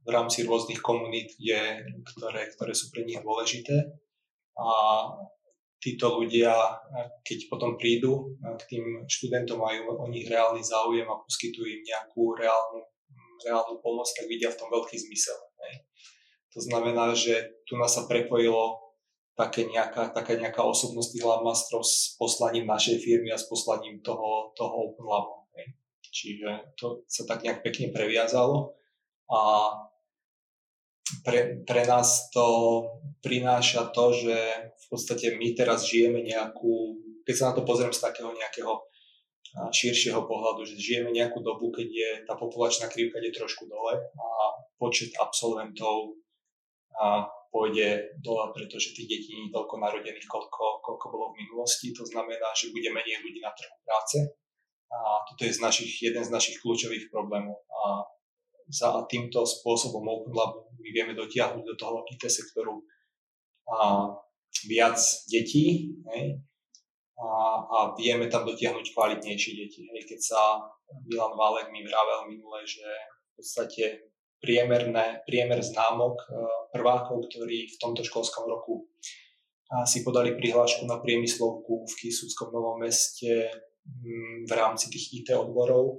v 0.06 0.10
rámci 0.14 0.46
rôznych 0.46 0.78
komunít, 0.78 1.34
kde, 1.42 1.90
ktoré, 2.14 2.54
ktoré 2.54 2.74
sú 2.78 2.94
pre 2.94 3.02
nich 3.02 3.18
dôležité. 3.26 3.74
A 4.54 4.70
títo 5.82 6.22
ľudia, 6.22 6.54
keď 7.26 7.50
potom 7.50 7.74
prídu 7.74 8.38
k 8.40 8.62
tým 8.70 8.86
študentom, 9.10 9.58
majú 9.58 9.98
o 9.98 10.06
nich 10.14 10.30
reálny 10.30 10.62
záujem 10.62 11.10
a 11.10 11.18
poskytujú 11.26 11.66
im 11.66 11.82
nejakú 11.82 12.38
reálnu, 12.38 12.86
reálnu 13.42 13.82
pomoc, 13.82 14.06
tak 14.14 14.30
vidia 14.30 14.54
v 14.54 14.60
tom 14.62 14.70
veľký 14.70 14.96
zmysel. 14.96 15.36
Ne? 15.58 15.90
To 16.54 16.60
znamená, 16.62 17.18
že 17.18 17.66
tu 17.66 17.74
nás 17.82 17.90
sa 17.90 18.06
prepojilo 18.06 18.93
také 19.34 19.66
nejaká, 19.66 20.14
taká 20.14 20.38
nejaká 20.38 20.62
osobnosť 20.62 21.10
tých 21.18 21.26
labmastrov 21.26 21.82
s 21.82 22.14
poslaním 22.22 22.70
našej 22.70 23.02
firmy 23.02 23.34
a 23.34 23.42
s 23.42 23.50
poslaním 23.50 24.02
toho, 24.06 24.54
toho 24.54 24.94
Open 24.94 25.06
Labu. 25.10 25.44
Čiže 26.14 26.78
to 26.78 27.02
sa 27.10 27.26
tak 27.26 27.42
nejak 27.42 27.66
pekne 27.66 27.90
previazalo 27.90 28.78
a 29.34 29.42
pre, 31.26 31.66
pre 31.66 31.84
nás 31.90 32.30
to 32.30 32.46
prináša 33.26 33.90
to, 33.90 34.14
že 34.14 34.38
v 34.70 34.86
podstate 34.94 35.34
my 35.42 35.58
teraz 35.58 35.90
žijeme 35.90 36.22
nejakú, 36.22 37.02
keď 37.26 37.34
sa 37.34 37.46
na 37.50 37.54
to 37.58 37.66
pozriem 37.66 37.90
z 37.90 38.06
takého 38.06 38.30
nejakého 38.30 38.74
širšieho 39.54 40.26
pohľadu, 40.26 40.66
že 40.66 40.82
žijeme 40.82 41.14
nejakú 41.14 41.42
dobu, 41.42 41.74
keď 41.74 41.88
je 41.90 42.10
tá 42.26 42.34
populačná 42.38 42.90
krivka 42.90 43.22
je 43.22 43.34
trošku 43.34 43.70
dole 43.70 44.02
a 44.02 44.28
počet 44.82 45.14
absolventov 45.18 46.18
a 46.98 47.26
pôjde 47.54 48.18
dole, 48.18 48.50
pretože 48.50 48.98
tých 48.98 49.06
detí 49.06 49.30
nie 49.38 49.54
je 49.54 49.56
toľko 49.56 49.78
narodených, 49.78 50.26
koľko, 50.26 50.82
koľko 50.82 51.06
bolo 51.14 51.26
v 51.32 51.46
minulosti. 51.46 51.94
To 51.94 52.02
znamená, 52.02 52.50
že 52.58 52.74
bude 52.74 52.90
menej 52.90 53.22
ľudí 53.22 53.38
na 53.38 53.54
trhu 53.54 53.78
práce. 53.86 54.18
A 54.90 55.22
toto 55.30 55.46
je 55.46 55.54
z 55.54 55.62
našich, 55.62 55.94
jeden 56.02 56.26
z 56.26 56.34
našich 56.34 56.58
kľúčových 56.66 57.14
problémov. 57.14 57.62
A 57.70 58.10
za 58.74 59.06
týmto 59.06 59.46
spôsobom 59.46 60.02
Open 60.02 60.34
Lab 60.34 60.66
my 60.82 60.90
vieme 60.90 61.14
dotiahnuť 61.14 61.62
do 61.62 61.76
toho 61.78 62.02
IT 62.10 62.26
sektoru 62.26 62.82
a 63.70 64.10
viac 64.66 64.98
detí 65.30 65.94
hej, 66.14 66.42
a, 67.20 67.30
a 67.64 67.78
vieme 67.96 68.28
tam 68.28 68.50
dotiahnuť 68.50 68.86
kvalitnejšie 68.92 69.52
deti. 69.56 69.88
Hej. 69.94 70.10
Keď 70.10 70.20
sa 70.20 70.42
Milan 71.06 71.38
Válek 71.38 71.70
mi 71.70 71.86
vravel 71.86 72.34
minule, 72.34 72.66
že 72.66 72.84
v 72.84 73.42
podstate 73.42 74.13
priemerné, 74.44 75.24
priemer 75.24 75.64
známok 75.64 76.20
e, 76.20 76.28
prvákov, 76.76 77.32
ktorí 77.32 77.72
v 77.72 77.80
tomto 77.80 78.04
školskom 78.04 78.44
roku 78.44 78.92
si 79.90 80.06
podali 80.06 80.38
prihlášku 80.38 80.86
na 80.86 81.02
priemyslovku 81.02 81.90
v 81.90 81.94
Kisúckom 81.98 82.54
Novom 82.54 82.78
meste 82.78 83.50
mm, 83.82 84.46
v 84.46 84.52
rámci 84.54 84.94
tých 84.94 85.26
IT 85.26 85.34
odborov, 85.34 85.98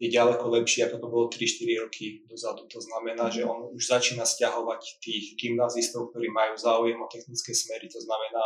je 0.00 0.08
ďaleko 0.08 0.48
lepší, 0.56 0.88
ako 0.88 0.96
to 0.96 1.08
bolo 1.12 1.26
3-4 1.28 1.84
roky 1.84 2.24
dozadu. 2.24 2.64
To 2.72 2.80
znamená, 2.80 3.28
že 3.28 3.44
on 3.44 3.68
už 3.76 3.84
začína 3.84 4.24
stiahovať 4.24 5.04
tých 5.04 5.36
gymnazistov, 5.36 6.08
ktorí 6.08 6.32
majú 6.32 6.56
záujem 6.56 6.96
o 6.96 7.10
technické 7.12 7.52
smery. 7.52 7.84
To 7.92 8.00
znamená, 8.00 8.44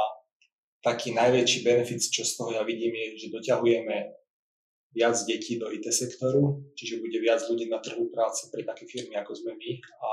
taký 0.83 1.15
najväčší 1.15 1.63
benefit, 1.63 2.03
čo 2.11 2.27
z 2.27 2.35
toho 2.35 2.51
ja 2.59 2.67
vidím, 2.67 2.99
je, 2.99 3.07
že 3.23 3.29
doťahujeme 3.31 3.97
viac 4.95 5.19
detí 5.27 5.59
do 5.59 5.69
IT 5.75 5.91
sektoru, 5.91 6.63
čiže 6.79 7.03
bude 7.03 7.19
viac 7.19 7.43
ľudí 7.51 7.67
na 7.67 7.83
trhu 7.83 8.09
práce 8.15 8.47
pre 8.49 8.63
také 8.63 8.87
firmy, 8.87 9.19
ako 9.19 9.35
sme 9.35 9.53
my 9.59 9.71
a, 10.01 10.13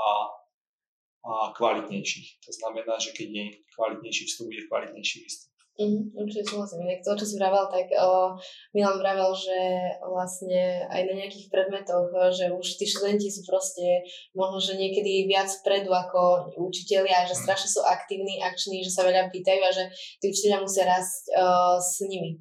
a 1.22 1.32
kvalitnejších. 1.54 2.42
To 2.42 2.50
znamená, 2.50 2.98
že 2.98 3.14
keď 3.14 3.28
je 3.30 3.44
kvalitnejší 3.78 4.22
vstup, 4.26 4.50
bude 4.50 4.66
kvalitnejší 4.66 5.16
výstup. 5.22 5.52
Mm, 5.80 6.12
určite 6.12 6.52
súhlasím. 6.52 6.84
Inak 6.84 7.00
to, 7.00 7.16
čo 7.16 7.24
si 7.24 7.40
vravel, 7.40 7.64
tak 7.72 7.88
o, 7.96 8.36
Milan 8.76 9.00
vravel, 9.00 9.32
že 9.32 9.56
vlastne 10.04 10.84
aj 10.92 11.00
na 11.08 11.14
nejakých 11.16 11.48
predmetoch, 11.48 12.12
že 12.28 12.52
už 12.52 12.76
tí 12.76 12.84
študenti 12.84 13.32
sú 13.32 13.40
proste 13.48 14.04
možno, 14.36 14.60
že 14.60 14.76
niekedy 14.76 15.24
viac 15.24 15.48
vpredu 15.48 15.88
ako 15.88 16.52
učitelia, 16.60 17.24
že 17.24 17.32
mhm. 17.32 17.42
strašne 17.48 17.68
sú 17.72 17.80
aktívni, 17.88 18.44
akční, 18.44 18.84
že 18.84 18.92
sa 18.92 19.08
veľa 19.08 19.32
pýtajú 19.32 19.60
a 19.64 19.72
že 19.72 19.84
tí 20.20 20.28
učiteľia 20.28 20.60
musia 20.60 20.84
rásť 20.84 21.32
o, 21.40 21.80
s 21.80 22.04
nimi. 22.04 22.36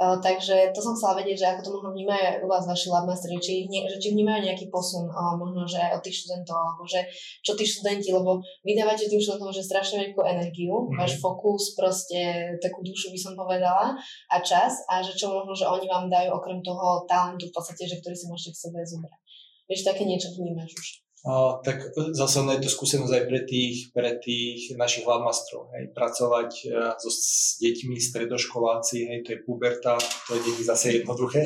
Uh, 0.00 0.16
takže 0.16 0.72
to 0.72 0.80
som 0.80 0.96
chcela 0.96 1.20
vedieť, 1.20 1.36
že 1.36 1.46
ako 1.52 1.60
to 1.60 1.70
možno 1.76 1.90
vnímajú 1.92 2.40
u 2.40 2.48
vás 2.48 2.64
vaši 2.64 2.88
labmasteri, 2.88 3.36
či, 3.36 3.68
že 3.68 4.00
či 4.00 4.16
vnímajú 4.16 4.48
nejaký 4.48 4.72
posun, 4.72 5.04
uh, 5.04 5.36
možno, 5.36 5.68
že 5.68 5.76
aj 5.76 6.00
od 6.00 6.02
tých 6.08 6.24
študentov, 6.24 6.56
alebo 6.56 6.88
že 6.88 7.04
čo 7.44 7.52
tí 7.52 7.68
študenti, 7.68 8.08
lebo 8.08 8.40
vydávate 8.64 9.12
tým 9.12 9.20
študentom, 9.20 9.52
že 9.52 9.60
strašne 9.60 10.00
veľkú 10.00 10.24
energiu, 10.24 10.72
mm-hmm. 10.72 10.96
váš 10.96 11.20
fokus, 11.20 11.76
proste 11.76 12.48
takú 12.64 12.80
dušu 12.80 13.12
by 13.12 13.20
som 13.20 13.36
povedala 13.36 13.92
a 14.32 14.36
čas 14.40 14.80
a 14.88 15.04
že 15.04 15.12
čo 15.12 15.28
možno, 15.28 15.52
že 15.52 15.68
oni 15.68 15.84
vám 15.84 16.08
dajú 16.08 16.32
okrem 16.32 16.64
toho 16.64 17.04
talentu 17.04 17.52
v 17.52 17.54
podstate, 17.60 17.84
že 17.84 18.00
ktorý 18.00 18.16
si 18.16 18.24
môžete 18.32 18.56
k 18.56 18.62
sebe 18.72 18.80
zobrať. 18.80 19.20
Vieš, 19.68 19.84
také 19.84 20.08
niečo 20.08 20.32
vnímaš 20.32 20.72
už. 20.80 21.09
Uh, 21.20 21.60
tak 21.60 21.84
zase 22.16 22.40
je 22.40 22.64
to 22.64 22.72
skúsenosť 22.72 23.12
aj 23.12 23.24
pre 23.28 23.40
tých, 23.44 23.92
pre 23.92 24.16
tých 24.16 24.72
našich 24.80 25.04
hlavmastrov. 25.04 25.68
Hej. 25.76 25.92
Pracovať 25.92 26.50
uh, 26.72 26.96
so, 26.96 27.12
s 27.12 27.60
deťmi, 27.60 28.00
stredoškoláci, 28.00 29.04
hej, 29.04 29.20
to 29.28 29.36
je 29.36 29.44
puberta, 29.44 30.00
to 30.00 30.40
je 30.40 30.40
deti 30.48 30.64
zase 30.64 31.04
jednoduché. 31.04 31.44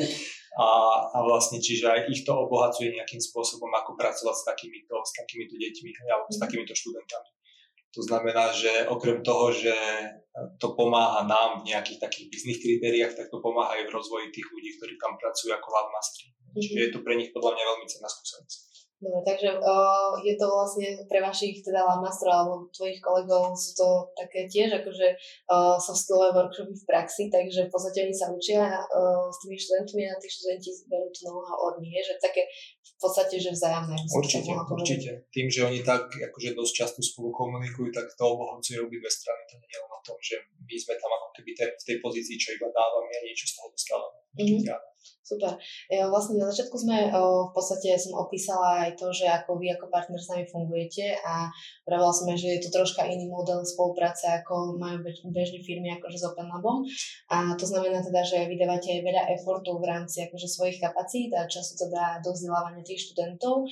A, 0.55 0.67
a 1.11 1.19
vlastne, 1.27 1.59
čiže 1.59 1.91
aj 1.91 2.07
ich 2.07 2.23
to 2.23 2.31
obohacuje 2.31 2.95
nejakým 2.95 3.19
spôsobom, 3.19 3.67
ako 3.75 3.99
pracovať 3.99 4.35
s 4.39 4.43
takýmito, 4.47 4.95
s 5.03 5.11
takýmito 5.11 5.59
deťmi 5.59 5.89
hej, 5.91 6.07
alebo 6.07 6.31
s 6.31 6.39
mhm. 6.39 6.43
takýmito 6.47 6.71
študentami. 6.71 7.29
To 7.95 8.01
znamená, 8.03 8.51
že 8.55 8.71
okrem 8.91 9.23
toho, 9.23 9.55
že 9.55 9.71
to 10.59 10.75
pomáha 10.75 11.23
nám 11.27 11.63
v 11.63 11.71
nejakých 11.71 11.99
takých 12.03 12.27
bizných 12.27 12.59
kritériách, 12.59 13.15
tak 13.15 13.31
to 13.31 13.39
pomáha 13.39 13.79
aj 13.79 13.87
v 13.87 13.93
rozvoji 13.95 14.27
tých 14.35 14.47
ľudí, 14.51 14.71
ktorí 14.79 14.99
tam 14.99 15.15
pracujú 15.15 15.55
ako 15.55 15.67
hlavmastri. 15.67 16.27
Čiže 16.59 16.79
je 16.79 16.91
to 16.91 16.99
pre 17.03 17.15
nich 17.15 17.31
podľa 17.31 17.55
mňa 17.55 17.63
veľmi 17.63 17.87
cenná 17.87 18.07
skúsenosť. 18.11 18.74
Dobre, 18.95 19.21
takže 19.27 19.59
uh, 19.59 20.15
je 20.23 20.39
to 20.39 20.47
vlastne 20.47 20.87
pre 21.11 21.19
vašich 21.19 21.59
teda 21.67 21.83
masterov 21.99 22.35
alebo 22.47 22.55
tvojich 22.71 23.03
kolegov 23.03 23.51
sú 23.51 23.75
to 23.75 23.87
také 24.15 24.47
tiež 24.47 24.71
akože 24.71 25.19
uh, 25.51 25.75
soft 25.75 26.07
skillové 26.07 26.31
workshopy 26.31 26.71
v 26.71 26.87
praxi, 26.87 27.27
takže 27.27 27.67
v 27.67 27.71
podstate 27.75 28.07
oni 28.07 28.15
sa 28.15 28.31
učia 28.31 28.63
uh, 28.63 29.27
s 29.27 29.43
tými 29.43 29.59
študentmi 29.59 30.03
a 30.07 30.15
tí 30.15 30.31
študenti 30.31 30.69
berú 30.87 31.11
to 31.11 31.27
know 31.27 31.43
od 31.43 31.75
nich, 31.83 31.99
že 32.07 32.15
také 32.23 32.47
v 32.95 32.95
podstate, 32.95 33.35
že 33.35 33.51
vzájomné. 33.51 33.99
Určite, 34.15 34.51
určite. 34.55 35.11
Tým, 35.27 35.51
že 35.51 35.67
oni 35.67 35.83
tak 35.83 36.07
akože 36.15 36.55
dosť 36.55 36.73
často 36.73 36.99
spolu 37.03 37.35
komunikujú, 37.35 37.91
tak 37.91 38.07
to 38.15 38.23
obohacuje 38.23 38.79
obidve 38.79 39.11
strany. 39.11 39.43
To 39.51 39.59
nie 39.59 39.75
je 39.75 39.79
len 39.83 39.91
o 39.91 40.01
tom, 40.07 40.15
že 40.23 40.39
my 40.39 40.75
sme 40.79 40.95
tam 40.95 41.11
ako 41.11 41.27
keby 41.35 41.51
ten, 41.51 41.69
v 41.75 41.83
tej 41.83 41.97
pozícii, 41.99 42.39
čo 42.39 42.55
iba 42.55 42.71
dávame 42.71 43.11
a 43.11 43.21
niečo 43.27 43.43
z 43.43 43.53
toho 43.59 43.67
dostávame. 43.75 44.19
Mm-hmm. 44.39 44.94
Super. 45.25 45.57
Ja 45.89 46.05
vlastne 46.05 46.37
na 46.37 46.53
začiatku 46.53 46.77
sme 46.77 47.09
o, 47.09 47.49
v 47.49 47.51
podstate 47.57 47.97
som 47.97 48.13
opísala 48.13 48.85
aj 48.85 49.01
to, 49.01 49.09
že 49.09 49.25
ako 49.25 49.57
vy 49.57 49.73
ako 49.73 49.89
partner 49.89 50.21
s 50.21 50.29
nami 50.29 50.45
fungujete 50.45 51.17
a 51.25 51.49
pravila 51.81 52.13
som 52.13 52.29
že 52.35 52.57
je 52.57 52.61
to 52.61 52.69
troška 52.69 53.05
iný 53.09 53.25
model 53.25 53.65
spolupráce, 53.65 54.29
ako 54.29 54.77
majú 54.77 55.01
bež, 55.01 55.25
bežné 55.25 55.65
firmy 55.65 55.97
akože 55.97 56.21
s 56.21 56.25
Open 56.29 56.45
Labom. 56.45 56.85
A 57.33 57.57
to 57.57 57.65
znamená 57.65 58.05
teda, 58.05 58.21
že 58.21 58.45
vydávate 58.45 58.93
aj 58.93 59.01
veľa 59.01 59.23
efortu 59.33 59.73
v 59.81 59.85
rámci 59.89 60.29
akože 60.29 60.45
svojich 60.45 60.77
kapacít 60.77 61.33
a 61.33 61.49
času 61.49 61.73
teda 61.73 62.21
do 62.21 62.29
vzdelávania 62.29 62.85
tých 62.85 63.09
študentov. 63.09 63.65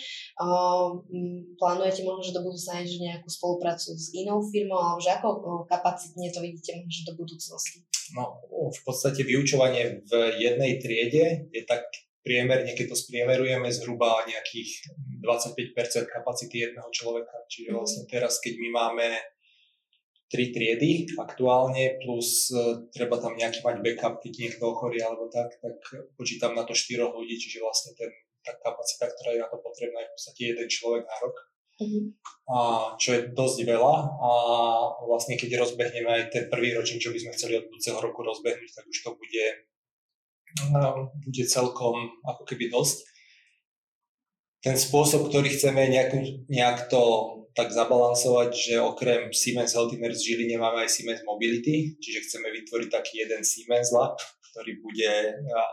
Plánujete 1.62 2.02
možno, 2.02 2.22
že 2.26 2.34
do 2.34 2.42
budúcna 2.42 2.82
nejakú 2.82 3.30
spoluprácu 3.30 3.94
s 3.94 4.10
inou 4.18 4.42
firmou, 4.50 4.82
alebo 4.82 5.02
že 5.02 5.12
ako 5.14 5.28
kapacitne 5.70 6.34
to 6.34 6.42
vidíte 6.42 6.82
možno, 6.82 7.02
do 7.10 7.14
budúcnosti? 7.20 7.86
No, 8.14 8.38
v 8.52 8.82
podstate 8.84 9.24
vyučovanie 9.24 10.04
v 10.06 10.12
jednej 10.38 10.78
triede 10.78 11.23
je 11.52 11.62
tak 11.66 11.84
priemerne, 12.24 12.72
keď 12.72 12.96
to 12.96 12.98
spriemerujeme, 12.98 13.68
zhruba 13.68 14.24
nejakých 14.24 14.88
25% 15.20 16.08
kapacity 16.08 16.64
jedného 16.64 16.88
človeka. 16.90 17.36
Čiže 17.52 17.70
mhm. 17.72 17.76
vlastne 17.76 18.04
teraz, 18.08 18.40
keď 18.40 18.54
my 18.58 18.70
máme 18.72 19.08
tri 20.32 20.50
triedy 20.50 21.06
aktuálne, 21.14 22.02
plus 22.02 22.50
uh, 22.50 22.90
treba 22.90 23.22
tam 23.22 23.38
nejaký 23.38 23.62
mať 23.62 23.86
backup, 23.86 24.18
keď 24.18 24.34
niekto 24.34 24.64
ochorí 24.66 24.98
alebo 24.98 25.30
tak, 25.30 25.62
tak 25.62 25.78
počítam 26.18 26.58
na 26.58 26.66
to 26.66 26.74
štyroch 26.74 27.14
ľudí, 27.14 27.38
čiže 27.38 27.62
vlastne 27.62 27.94
ten, 27.94 28.10
tá 28.42 28.58
kapacita, 28.58 29.14
ktorá 29.14 29.38
je 29.38 29.44
na 29.46 29.50
to 29.54 29.62
potrebná, 29.62 30.02
je 30.02 30.10
v 30.10 30.16
podstate 30.18 30.42
jeden 30.50 30.68
človek 30.74 31.06
na 31.06 31.18
rok. 31.22 31.36
Mm-hmm. 31.74 32.06
A, 32.50 32.58
čo 32.98 33.10
je 33.14 33.22
dosť 33.34 33.66
veľa 33.66 33.96
a 34.10 34.32
vlastne 35.06 35.38
keď 35.38 35.62
rozbehneme 35.62 36.06
aj 36.06 36.24
ten 36.34 36.46
prvý 36.50 36.74
ročník, 36.74 37.02
čo 37.02 37.14
by 37.14 37.22
sme 37.22 37.34
chceli 37.38 37.62
od 37.62 37.70
budúceho 37.70 37.98
roku 37.98 38.26
rozbehnúť, 38.26 38.74
tak 38.74 38.86
už 38.90 39.00
to 39.06 39.14
bude, 39.14 39.46
bude 41.24 41.44
celkom 41.50 42.14
ako 42.24 42.44
keby 42.46 42.70
dosť. 42.70 43.06
Ten 44.64 44.80
spôsob, 44.80 45.28
ktorý 45.28 45.52
chceme 45.52 45.92
nejak, 45.92 46.16
nejak 46.48 46.88
to 46.88 47.02
tak 47.54 47.70
zabalansovať, 47.70 48.50
že 48.56 48.76
okrem 48.82 49.30
Siemens 49.30 49.78
Healthineers 49.78 50.24
Žiline 50.24 50.58
máme 50.58 50.88
aj 50.88 50.90
Siemens 50.90 51.22
Mobility, 51.28 52.00
čiže 52.02 52.26
chceme 52.26 52.50
vytvoriť 52.50 52.90
taký 52.90 53.28
jeden 53.28 53.46
Siemens 53.46 53.94
Lab, 53.94 54.18
ktorý 54.54 54.82
bude 54.82 55.12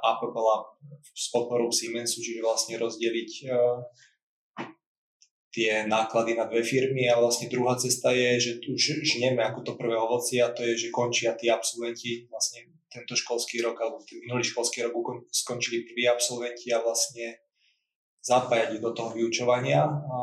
App 0.05 0.21
Lab 0.25 0.77
s 1.13 1.33
podporou 1.33 1.73
Siemensu, 1.73 2.21
čiže 2.21 2.45
vlastne 2.45 2.77
rozdeliť 2.77 3.31
tie 5.51 5.83
náklady 5.87 6.39
na 6.39 6.47
dve 6.47 6.63
firmy 6.63 7.11
a 7.11 7.19
vlastne 7.19 7.51
druhá 7.51 7.75
cesta 7.75 8.15
je, 8.15 8.39
že 8.39 8.53
tu 8.63 8.79
žneme 8.79 9.43
ako 9.43 9.67
to 9.67 9.73
prvé 9.75 9.99
ovoci 9.99 10.39
a 10.39 10.55
to 10.55 10.63
je, 10.63 10.87
že 10.87 10.95
končia 10.95 11.35
tí 11.35 11.51
absolventi 11.51 12.31
vlastne 12.31 12.70
tento 12.91 13.15
školský 13.15 13.63
rok 13.63 13.79
alebo 13.79 14.03
ten 14.03 14.19
minulý 14.21 14.43
školský 14.43 14.83
rok 14.85 15.25
skončili 15.31 15.87
prví 15.87 16.11
absolventi 16.11 16.75
a 16.75 16.83
vlastne 16.83 17.39
zapájať 18.21 18.77
do 18.85 18.93
toho 18.93 19.17
vyučovania 19.17 19.81
a 19.89 20.19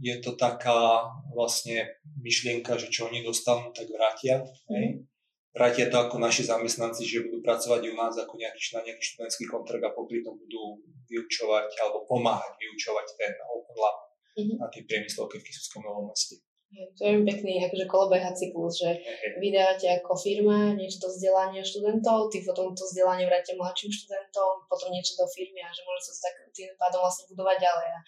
je 0.00 0.16
to 0.24 0.40
taká 0.40 1.04
vlastne 1.36 1.84
myšlienka, 2.24 2.80
že 2.80 2.88
čo 2.88 3.12
oni 3.12 3.20
dostanú, 3.20 3.76
tak 3.76 3.92
vrátia. 3.92 4.40
Hej. 4.72 5.04
Vrátia 5.52 5.88
to 5.88 5.96
ako 6.00 6.20
naši 6.20 6.48
zamestnanci, 6.48 7.04
že 7.04 7.28
budú 7.28 7.40
pracovať 7.40 7.92
u 7.92 7.94
nás 7.96 8.12
ako 8.16 8.36
nejaký, 8.40 8.60
na 8.76 8.80
nejaký 8.84 9.04
študentský 9.04 9.44
kontrakt 9.48 9.84
a 9.84 9.92
popri 9.92 10.20
tom 10.20 10.36
budú 10.36 10.80
vyučovať 11.08 11.68
alebo 11.80 12.04
pomáhať 12.08 12.56
vyučovať 12.60 13.06
ten 13.16 13.32
Open 13.52 13.76
Lab 13.80 13.98
mm-hmm. 14.36 14.56
na 14.60 14.66
tej 14.68 14.84
priemyslovke 14.84 15.40
v 15.40 15.46
Kisuckom 15.48 15.84
Novom 15.84 16.12
meste. 16.12 16.45
To 16.74 17.02
je 17.06 17.22
pekný 17.22 17.62
akože 17.62 17.86
kolobeha 17.86 18.34
cyklus, 18.34 18.82
že 18.82 19.00
vydávate 19.38 19.86
ako 20.02 20.18
firma 20.18 20.74
niečo 20.74 20.98
do 20.98 21.08
vzdelania 21.08 21.62
študentov, 21.62 22.28
ty 22.28 22.42
potom 22.42 22.74
to 22.74 22.82
vzdelanie 22.82 23.22
vráte 23.22 23.54
mladším 23.54 23.88
študentom, 23.88 24.66
potom 24.66 24.90
niečo 24.90 25.14
do 25.14 25.24
firmy 25.30 25.62
a 25.62 25.70
že 25.70 25.86
môže 25.86 26.10
sa 26.10 26.26
tak 26.26 26.34
tým 26.50 26.68
pádom 26.74 27.00
vlastne 27.00 27.30
budovať 27.30 27.56
ďalej 27.62 27.88
a, 27.88 28.00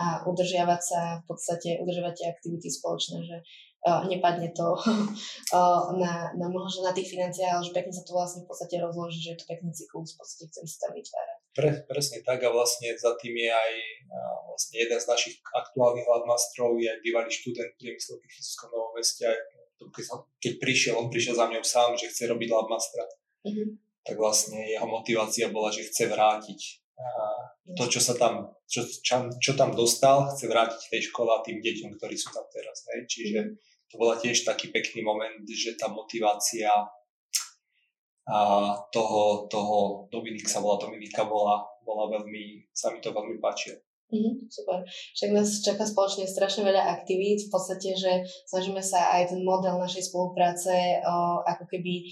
a 0.00 0.04
udržiavať 0.26 0.80
sa 0.80 1.00
v 1.20 1.24
podstate, 1.28 1.68
udržiavať 1.78 2.14
tie 2.16 2.26
aktivity 2.32 2.68
spoločné, 2.72 3.20
že 3.20 3.36
uh, 3.84 4.02
nepadne 4.08 4.48
to 4.56 4.74
uh, 4.74 5.92
na, 6.02 6.32
na, 6.34 6.46
možno 6.48 6.88
na 6.88 6.96
tých 6.96 7.12
financiách, 7.12 7.52
ale 7.52 7.68
že 7.68 7.76
pekne 7.76 7.92
sa 7.92 8.02
to 8.02 8.16
vlastne 8.16 8.42
v 8.42 8.48
podstate 8.48 8.80
rozloží, 8.80 9.20
že 9.20 9.36
je 9.36 9.38
to 9.44 9.50
pekný 9.52 9.70
cyklus 9.76 10.16
v 10.16 10.18
podstate, 10.24 10.44
ktorý 10.50 10.66
sa 10.66 10.78
tam 10.88 10.92
vytvára. 10.96 11.35
Pre, 11.56 11.88
presne 11.88 12.20
tak 12.20 12.44
a 12.44 12.52
vlastne 12.52 12.92
za 12.92 13.16
tým 13.16 13.32
je 13.32 13.48
aj 13.48 13.72
vlastne 14.52 14.76
jeden 14.76 14.98
z 15.00 15.06
našich 15.08 15.36
aktuálnych 15.56 16.04
hladmastrov 16.04 16.76
je 16.76 16.88
aj 16.92 17.00
bývalý 17.00 17.32
študent 17.32 17.72
priemyslovky 17.80 18.28
v 18.28 18.34
Fyzickom 18.36 18.68
Novom 18.76 18.92
meste. 18.92 19.24
Keď, 19.76 20.04
keď 20.40 20.52
prišiel, 20.60 20.94
on 21.00 21.08
prišiel 21.08 21.36
za 21.36 21.48
mňou 21.48 21.64
sám, 21.64 21.96
že 21.96 22.12
chce 22.12 22.28
robiť 22.28 22.48
hladmastra. 22.52 23.04
Mm-hmm. 23.48 23.68
Tak 24.04 24.16
vlastne 24.20 24.60
jeho 24.68 24.84
motivácia 24.84 25.48
bola, 25.48 25.72
že 25.72 25.88
chce 25.88 26.12
vrátiť 26.12 26.60
to, 27.76 27.84
čo 27.90 28.00
sa 28.00 28.14
tam, 28.16 28.56
čo, 28.64 28.86
čo, 28.86 29.28
čo 29.36 29.52
tam 29.52 29.74
dostal, 29.76 30.30
chce 30.32 30.48
vrátiť 30.48 30.80
tej 30.88 31.02
škole 31.12 31.28
a 31.28 31.44
tým 31.44 31.60
deťom, 31.60 31.98
ktorí 31.98 32.16
sú 32.16 32.32
tam 32.32 32.46
teraz. 32.48 32.86
Hej. 32.94 33.10
Čiže 33.10 33.38
mhm. 33.42 33.52
to 33.92 33.94
bola 34.00 34.14
tiež 34.16 34.46
taký 34.46 34.70
pekný 34.72 35.02
moment, 35.04 35.44
že 35.44 35.76
tá 35.76 35.90
motivácia 35.90 36.70
a 38.26 38.38
toho, 38.90 39.46
toho 39.46 40.08
Dominika 40.10 40.50
sa 40.50 40.58
volá, 40.58 40.82
Dominika 40.82 41.22
bola, 41.24 41.62
bola 41.86 42.10
veľmi, 42.10 42.66
sa 42.74 42.90
mi 42.90 42.98
to 42.98 43.14
veľmi 43.14 43.38
páčilo. 43.38 43.78
Mm, 44.06 44.46
super. 44.46 44.86
Však 44.86 45.30
nás 45.34 45.62
čaká 45.66 45.82
spoločne 45.82 46.30
strašne 46.30 46.62
veľa 46.62 46.94
aktivít. 46.94 47.46
V 47.46 47.50
podstate, 47.50 47.90
že 47.98 48.22
snažíme 48.46 48.78
sa 48.78 49.18
aj 49.18 49.34
ten 49.34 49.42
model 49.42 49.82
našej 49.82 50.14
spolupráce 50.14 51.02
o, 51.02 51.42
ako 51.42 51.66
keby 51.66 52.06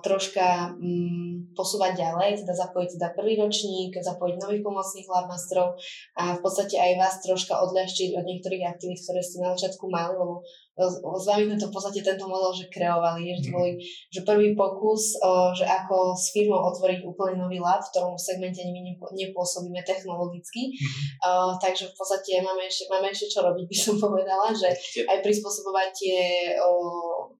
troška 0.00 0.74
um, 0.76 1.48
posúvať 1.52 1.98
ďalej, 2.00 2.44
teda 2.44 2.52
zapojiť 2.56 2.88
teda 2.98 3.08
prvý 3.12 3.36
ročník, 3.38 3.92
zapojiť 3.94 4.34
nových 4.40 4.64
pomocných 4.64 5.08
labmastrov 5.08 5.76
a 6.16 6.36
v 6.36 6.40
podstate 6.40 6.80
aj 6.80 6.92
vás 6.98 7.14
troška 7.20 7.54
odľahčiť 7.60 8.16
od 8.16 8.24
niektorých 8.24 8.64
aktivít, 8.66 9.00
ktoré 9.04 9.20
ste 9.20 9.44
na 9.44 9.52
začiatku 9.54 9.84
mali, 9.88 10.16
lebo 10.16 10.42
s 10.72 11.28
vami 11.28 11.52
sme 11.52 11.56
to 11.60 11.68
v 11.68 11.74
podstate 11.76 12.00
tento 12.00 12.24
model, 12.24 12.48
že 12.56 12.72
kreovali, 12.72 13.36
že 13.36 13.44
to 13.44 13.50
mhm. 13.52 13.56
boli, 13.56 13.72
že 14.08 14.20
prvý 14.24 14.48
pokus, 14.56 15.20
o, 15.20 15.52
že 15.52 15.68
ako 15.68 16.16
s 16.16 16.32
firmou 16.32 16.64
otvoriť 16.72 17.04
úplne 17.04 17.44
nový 17.44 17.60
lab, 17.60 17.84
v 17.84 17.90
ktorom 17.92 18.16
segmente 18.16 18.64
my 18.64 18.80
nepôsobíme 19.12 19.84
technologicky, 19.84 20.72
o, 21.20 21.52
takže 21.60 21.92
v 21.92 21.94
podstate 21.94 22.40
máme 22.40 22.64
ešte, 22.64 22.88
máme 22.88 23.12
ešte 23.12 23.28
čo 23.28 23.44
robiť, 23.44 23.68
by 23.68 23.76
som 23.76 23.94
povedala, 24.00 24.48
že 24.56 24.72
aj 25.04 25.18
prispôsobovať 25.20 25.88
tie 25.92 26.20
o, 26.64 26.72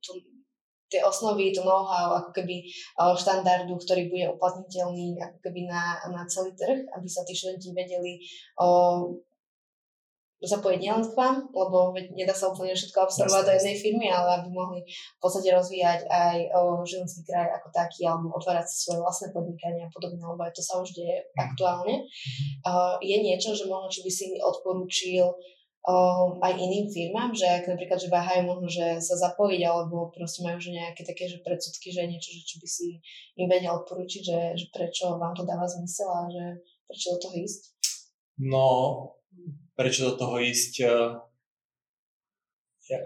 tú, 0.04 0.20
tie 0.92 1.00
osnovy, 1.00 1.56
to 1.56 1.64
know-how 1.64 2.20
ako 2.20 2.36
keby 2.36 2.68
štandardu, 3.16 3.72
ktorý 3.80 4.12
bude 4.12 4.26
uplatniteľný 4.36 5.16
ako 5.24 5.38
keby 5.40 5.64
na, 5.64 5.96
na 6.12 6.28
celý 6.28 6.52
trh, 6.52 6.84
aby 6.92 7.08
sa 7.08 7.24
tí 7.24 7.32
študenti 7.32 7.72
vedeli 7.72 8.20
o, 8.60 8.68
zapojiť 10.42 10.78
nielen 10.82 11.06
k 11.06 11.14
vám, 11.14 11.48
lebo 11.54 11.94
nedá 11.94 12.34
sa 12.34 12.50
úplne 12.50 12.74
všetko 12.74 12.98
absorbovať 13.06 13.44
do 13.46 13.56
jednej 13.62 13.76
firmy, 13.78 14.10
ale 14.10 14.42
aby 14.42 14.48
mohli 14.50 14.82
v 14.90 15.20
podstate 15.22 15.54
rozvíjať 15.54 16.10
aj 16.10 16.38
o, 16.52 16.82
Žilinský 16.82 17.22
kraj 17.24 17.48
ako 17.62 17.68
taký, 17.70 18.04
alebo 18.10 18.34
otvárať 18.34 18.66
si 18.66 18.76
svoje 18.84 19.00
vlastné 19.06 19.30
podnikanie 19.30 19.86
a 19.86 19.90
podobne, 19.94 20.18
lebo 20.18 20.42
aj 20.42 20.52
to 20.52 20.62
sa 20.62 20.82
už 20.82 20.92
deje 20.92 21.22
mm. 21.22 21.38
aktuálne. 21.38 21.94
Uh, 22.66 22.98
je 22.98 23.16
niečo, 23.22 23.54
že 23.54 23.70
možno, 23.70 23.88
či 23.88 24.02
by 24.02 24.10
si 24.10 24.26
odporúčil 24.42 25.30
aj 26.38 26.52
iným 26.62 26.86
firmám, 26.86 27.34
že 27.34 27.42
ak 27.42 27.66
napríklad, 27.66 27.98
že 27.98 28.06
váhajú 28.06 28.46
možno, 28.46 28.70
že 28.70 29.02
sa 29.02 29.18
zapojiť, 29.18 29.60
alebo 29.66 30.14
proste 30.14 30.46
majú 30.46 30.62
že 30.62 30.70
nejaké 30.70 31.02
také 31.02 31.26
že 31.26 31.42
predsudky, 31.42 31.90
že 31.90 32.06
niečo, 32.06 32.30
že 32.30 32.42
čo 32.46 32.56
by 32.62 32.68
si 32.70 33.02
im 33.34 33.50
vedel 33.50 33.74
odporučiť, 33.82 34.22
že, 34.22 34.38
že 34.54 34.66
prečo 34.70 35.18
vám 35.18 35.34
to 35.34 35.42
dáva 35.42 35.66
zmysel 35.66 36.06
a 36.06 36.30
že 36.30 36.44
prečo 36.86 37.18
do 37.18 37.18
toho 37.26 37.34
ísť? 37.34 37.62
No, 38.38 38.66
prečo 39.74 40.06
do 40.06 40.14
toho 40.14 40.38
ísť? 40.38 40.72
Eh, 40.86 41.10
ja, 42.94 42.98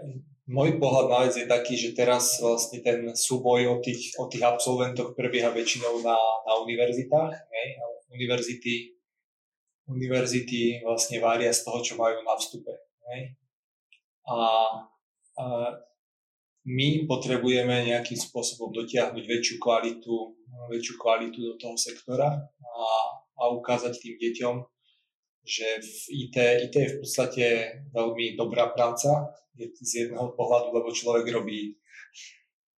môj 0.45 0.77
pohľad 0.77 1.07
na 1.09 1.19
vec 1.25 1.33
je 1.33 1.49
taký, 1.49 1.73
že 1.73 1.97
teraz 1.97 2.37
vlastne 2.37 2.85
ten 2.85 3.09
súboj 3.09 3.73
o 3.73 3.75
tých, 3.81 4.13
o 4.21 4.29
tých 4.29 4.45
absolventoch 4.45 5.17
prebieha 5.17 5.49
väčšinou 5.49 6.05
na, 6.05 6.17
na 6.45 6.53
univerzitách. 6.61 7.33
Ne? 7.33 7.63
Univerzity 8.13 8.96
univerzity 9.87 10.83
vlastne 10.83 11.23
vária 11.23 11.51
z 11.51 11.63
toho, 11.63 11.79
čo 11.83 11.93
majú 11.95 12.19
na 12.23 12.35
vstupe. 12.35 12.71
Hej? 13.11 13.35
A, 14.27 14.37
a 15.39 15.45
my 16.67 17.07
potrebujeme 17.07 17.87
nejakým 17.87 18.19
spôsobom 18.19 18.75
dotiahnuť 18.75 19.23
väčšiu 19.23 19.55
kvalitu, 19.59 20.35
väčšiu 20.67 20.95
kvalitu 20.99 21.39
do 21.39 21.53
toho 21.55 21.79
sektora 21.79 22.27
a, 22.43 22.83
a 23.39 23.43
ukázať 23.55 23.95
tým 24.03 24.15
deťom, 24.19 24.55
že 25.47 25.67
v 25.79 25.91
IT, 26.27 26.35
IT 26.67 26.75
je 26.75 26.91
v 26.91 26.97
podstate 26.99 27.45
veľmi 27.95 28.35
dobrá 28.35 28.67
práca 28.75 29.31
je 29.57 29.73
z 29.81 29.91
jedného 30.07 30.37
pohľadu, 30.37 30.69
lebo 30.69 30.93
človek 30.93 31.25
robí 31.33 31.81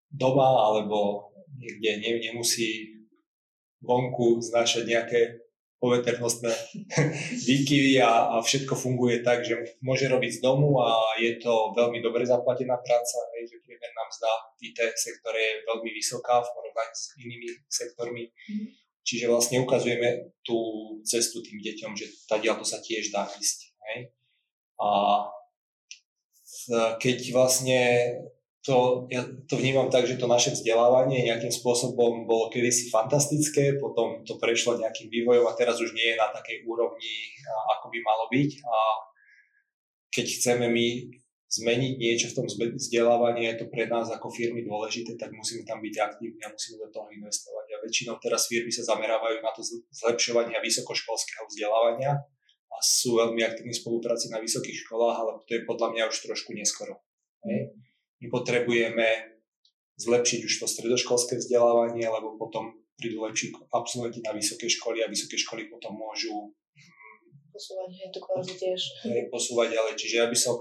doma 0.09 0.71
alebo 0.71 1.29
niekde 1.59 1.91
ne, 2.01 2.11
nemusí 2.31 3.03
vonku 3.83 4.39
znášať 4.39 4.85
nejaké 4.87 5.21
poveternostné 5.79 6.51
výkyvy 7.49 8.03
a, 8.03 8.35
a 8.35 8.43
všetko 8.43 8.75
funguje 8.75 9.23
tak, 9.23 9.47
že 9.47 9.79
môže 9.83 10.11
robiť 10.11 10.39
z 10.39 10.41
domu 10.43 10.83
a 10.83 11.15
je 11.19 11.39
to 11.39 11.75
veľmi 11.75 12.03
dobre 12.03 12.27
zaplatená 12.27 12.79
práca, 12.83 13.19
hej, 13.39 13.47
že 13.47 13.63
priemerná 13.63 14.03
mzda 14.11 14.31
v 14.59 14.75
IT 14.75 14.79
sektore 14.99 15.39
je 15.39 15.55
veľmi 15.71 15.91
vysoká 15.95 16.43
v 16.43 16.51
porovnaní 16.51 16.95
s 16.95 17.15
inými 17.19 17.49
sektormi. 17.71 18.25
Mm. 18.51 18.67
Čiže 19.09 19.31
vlastne 19.33 19.65
ukazujeme 19.65 20.37
tú 20.45 20.59
cestu 21.01 21.41
tým 21.41 21.65
deťom, 21.65 21.97
že 21.97 22.13
tadiaľ 22.29 22.61
to 22.61 22.67
sa 22.69 22.77
tiež 22.85 23.09
dá 23.09 23.25
ísť. 23.25 23.73
Hej. 23.89 24.13
A 24.77 24.89
keď 27.01 27.33
vlastne 27.33 27.81
to, 28.67 29.07
ja 29.09 29.23
to 29.47 29.55
vnímam 29.55 29.87
tak, 29.87 30.11
že 30.11 30.19
to 30.19 30.27
naše 30.27 30.51
vzdelávanie 30.51 31.23
nejakým 31.31 31.55
spôsobom 31.55 32.27
bolo 32.27 32.51
kedysi 32.51 32.91
fantastické, 32.91 33.79
potom 33.79 34.27
to 34.27 34.35
prešlo 34.43 34.75
nejakým 34.83 35.07
vývojom 35.07 35.47
a 35.47 35.55
teraz 35.55 35.79
už 35.79 35.95
nie 35.95 36.15
je 36.15 36.17
na 36.19 36.27
takej 36.35 36.67
úrovni, 36.67 37.15
ako 37.79 37.87
by 37.95 37.99
malo 38.03 38.25
byť. 38.35 38.51
A 38.67 38.77
keď 40.11 40.27
chceme 40.27 40.67
my 40.67 40.87
zmeniť 41.49 41.95
niečo 41.97 42.27
v 42.29 42.37
tom 42.37 42.47
vzdelávaní, 42.51 43.49
je 43.49 43.65
to 43.65 43.67
pre 43.73 43.89
nás 43.89 44.11
ako 44.11 44.29
firmy 44.29 44.67
dôležité, 44.67 45.17
tak 45.17 45.33
musíme 45.33 45.65
tam 45.65 45.81
byť 45.81 45.95
aktívni 45.97 46.43
a 46.45 46.53
musíme 46.53 46.83
do 46.83 46.91
toho 46.93 47.09
investovať. 47.15 47.67
A 47.73 47.83
väčšinou 47.87 48.21
teraz 48.21 48.51
firmy 48.51 48.75
sa 48.75 48.85
zamerávajú 48.85 49.39
na 49.41 49.55
to 49.55 49.65
zlepšovanie 49.95 50.59
vysokoškolského 50.61 51.47
vzdelávania 51.49 52.21
a 52.69 52.77
sú 52.85 53.17
veľmi 53.17 53.41
aktívni 53.49 53.73
v 53.73 53.81
spolupráci 53.81 54.29
na 54.29 54.43
vysokých 54.43 54.85
školách, 54.85 55.17
ale 55.17 55.33
to 55.49 55.57
je 55.57 55.63
podľa 55.65 55.89
mňa 55.95 56.03
už 56.11 56.21
trošku 56.21 56.53
neskoro. 56.53 57.01
Hej 57.49 57.88
my 58.19 58.27
potrebujeme 58.31 59.39
zlepšiť 59.99 60.41
už 60.47 60.55
to 60.63 60.67
stredoškolské 60.71 61.39
vzdelávanie, 61.39 62.07
lebo 62.07 62.39
potom 62.39 62.79
prídu 62.99 63.23
lepší 63.23 63.55
absolventi 63.71 64.23
na 64.23 64.35
vysoké 64.35 64.67
školy 64.71 65.03
a 65.03 65.11
vysoké 65.11 65.39
školy 65.39 65.71
potom 65.71 65.95
môžu 65.95 66.51
mm, 66.51 67.51
posúvať 67.55 67.91
aj 67.95 68.11
tú 68.15 68.21
kvalitu 68.23 68.55
tiež. 68.59 68.81
Posúvať 69.31 69.69
ďalej. 69.75 69.95
Čiže 69.99 70.17
ja 70.19 70.27
by 70.27 70.39
som 70.39 70.55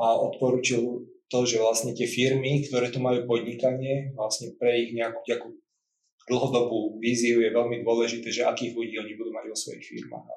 odporučil 0.00 1.04
to, 1.30 1.38
že 1.44 1.60
vlastne 1.60 1.92
tie 1.92 2.08
firmy, 2.08 2.64
ktoré 2.68 2.88
tu 2.88 3.00
majú 3.00 3.28
podnikanie, 3.28 4.12
vlastne 4.16 4.56
pre 4.56 4.88
ich 4.88 4.96
nejakú, 4.96 5.20
nejakú 5.24 5.48
dlhodobú 6.28 7.00
víziu 7.00 7.40
je 7.44 7.50
veľmi 7.52 7.84
dôležité, 7.84 8.28
že 8.32 8.48
akých 8.48 8.76
ľudí 8.76 8.96
oni 8.98 9.12
budú 9.16 9.30
mať 9.32 9.44
vo 9.48 9.56
svojich 9.56 9.84
firmách. 9.84 10.28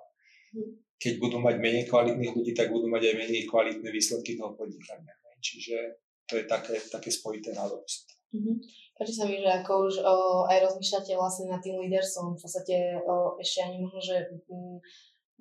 Hm. 0.55 0.71
Keď 0.99 1.13
budú 1.19 1.37
mať 1.43 1.55
menej 1.59 1.85
kvalitných 1.91 2.31
ľudí, 2.31 2.51
tak 2.55 2.71
budú 2.71 2.87
mať 2.87 3.11
aj 3.11 3.15
menej 3.27 3.43
kvalitné 3.47 3.89
výsledky 3.91 4.39
toho 4.39 4.55
podnikania. 4.55 5.11
Čiže 5.43 6.02
to 6.33 6.41
je 6.41 6.49
také, 6.49 6.75
také 6.89 7.13
spojité 7.13 7.53
nádoby. 7.53 7.85
Mm-hmm. 8.33 8.57
Páči 8.97 9.13
sa 9.13 9.29
mi, 9.29 9.37
že 9.37 9.49
ako 9.61 9.71
už 9.85 9.95
o, 10.01 10.15
aj 10.49 10.57
rozmýšľate 10.65 11.13
vlastne 11.13 11.53
nad 11.53 11.61
tým 11.61 11.77
leadersom, 11.77 12.33
v 12.33 12.41
podstate 12.41 12.97
o, 13.05 13.37
ešte 13.37 13.61
ani 13.61 13.77
možno, 13.85 14.01
že 14.01 14.25
m, 14.25 14.41
mm, 14.49 14.77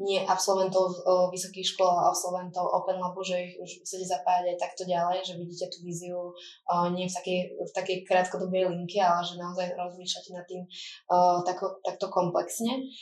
nie 0.05 0.21
absolventov 0.29 0.93
o, 0.93 1.33
vysokých 1.33 1.73
škôl, 1.73 1.89
ale 1.89 2.13
absolventov 2.13 2.69
Open 2.69 3.01
Labu, 3.01 3.25
že 3.25 3.49
ich 3.49 3.57
už 3.57 3.81
chcete 3.89 4.05
zapájať 4.05 4.45
aj 4.53 4.59
takto 4.61 4.85
ďalej, 4.85 5.25
že 5.25 5.41
vidíte 5.41 5.73
tú 5.73 5.79
víziu 5.89 6.21
o, 6.21 6.75
nie 6.93 7.09
v 7.09 7.17
takej, 7.17 7.41
v 7.65 7.73
takej 7.73 7.97
krátkodobej 8.05 8.69
linke, 8.69 9.01
ale 9.01 9.25
že 9.25 9.41
naozaj 9.41 9.73
rozmýšľate 9.73 10.31
nad 10.37 10.45
tým 10.45 10.69
o, 11.09 11.41
tako, 11.49 11.81
takto 11.81 12.13
komplexne. 12.13 12.93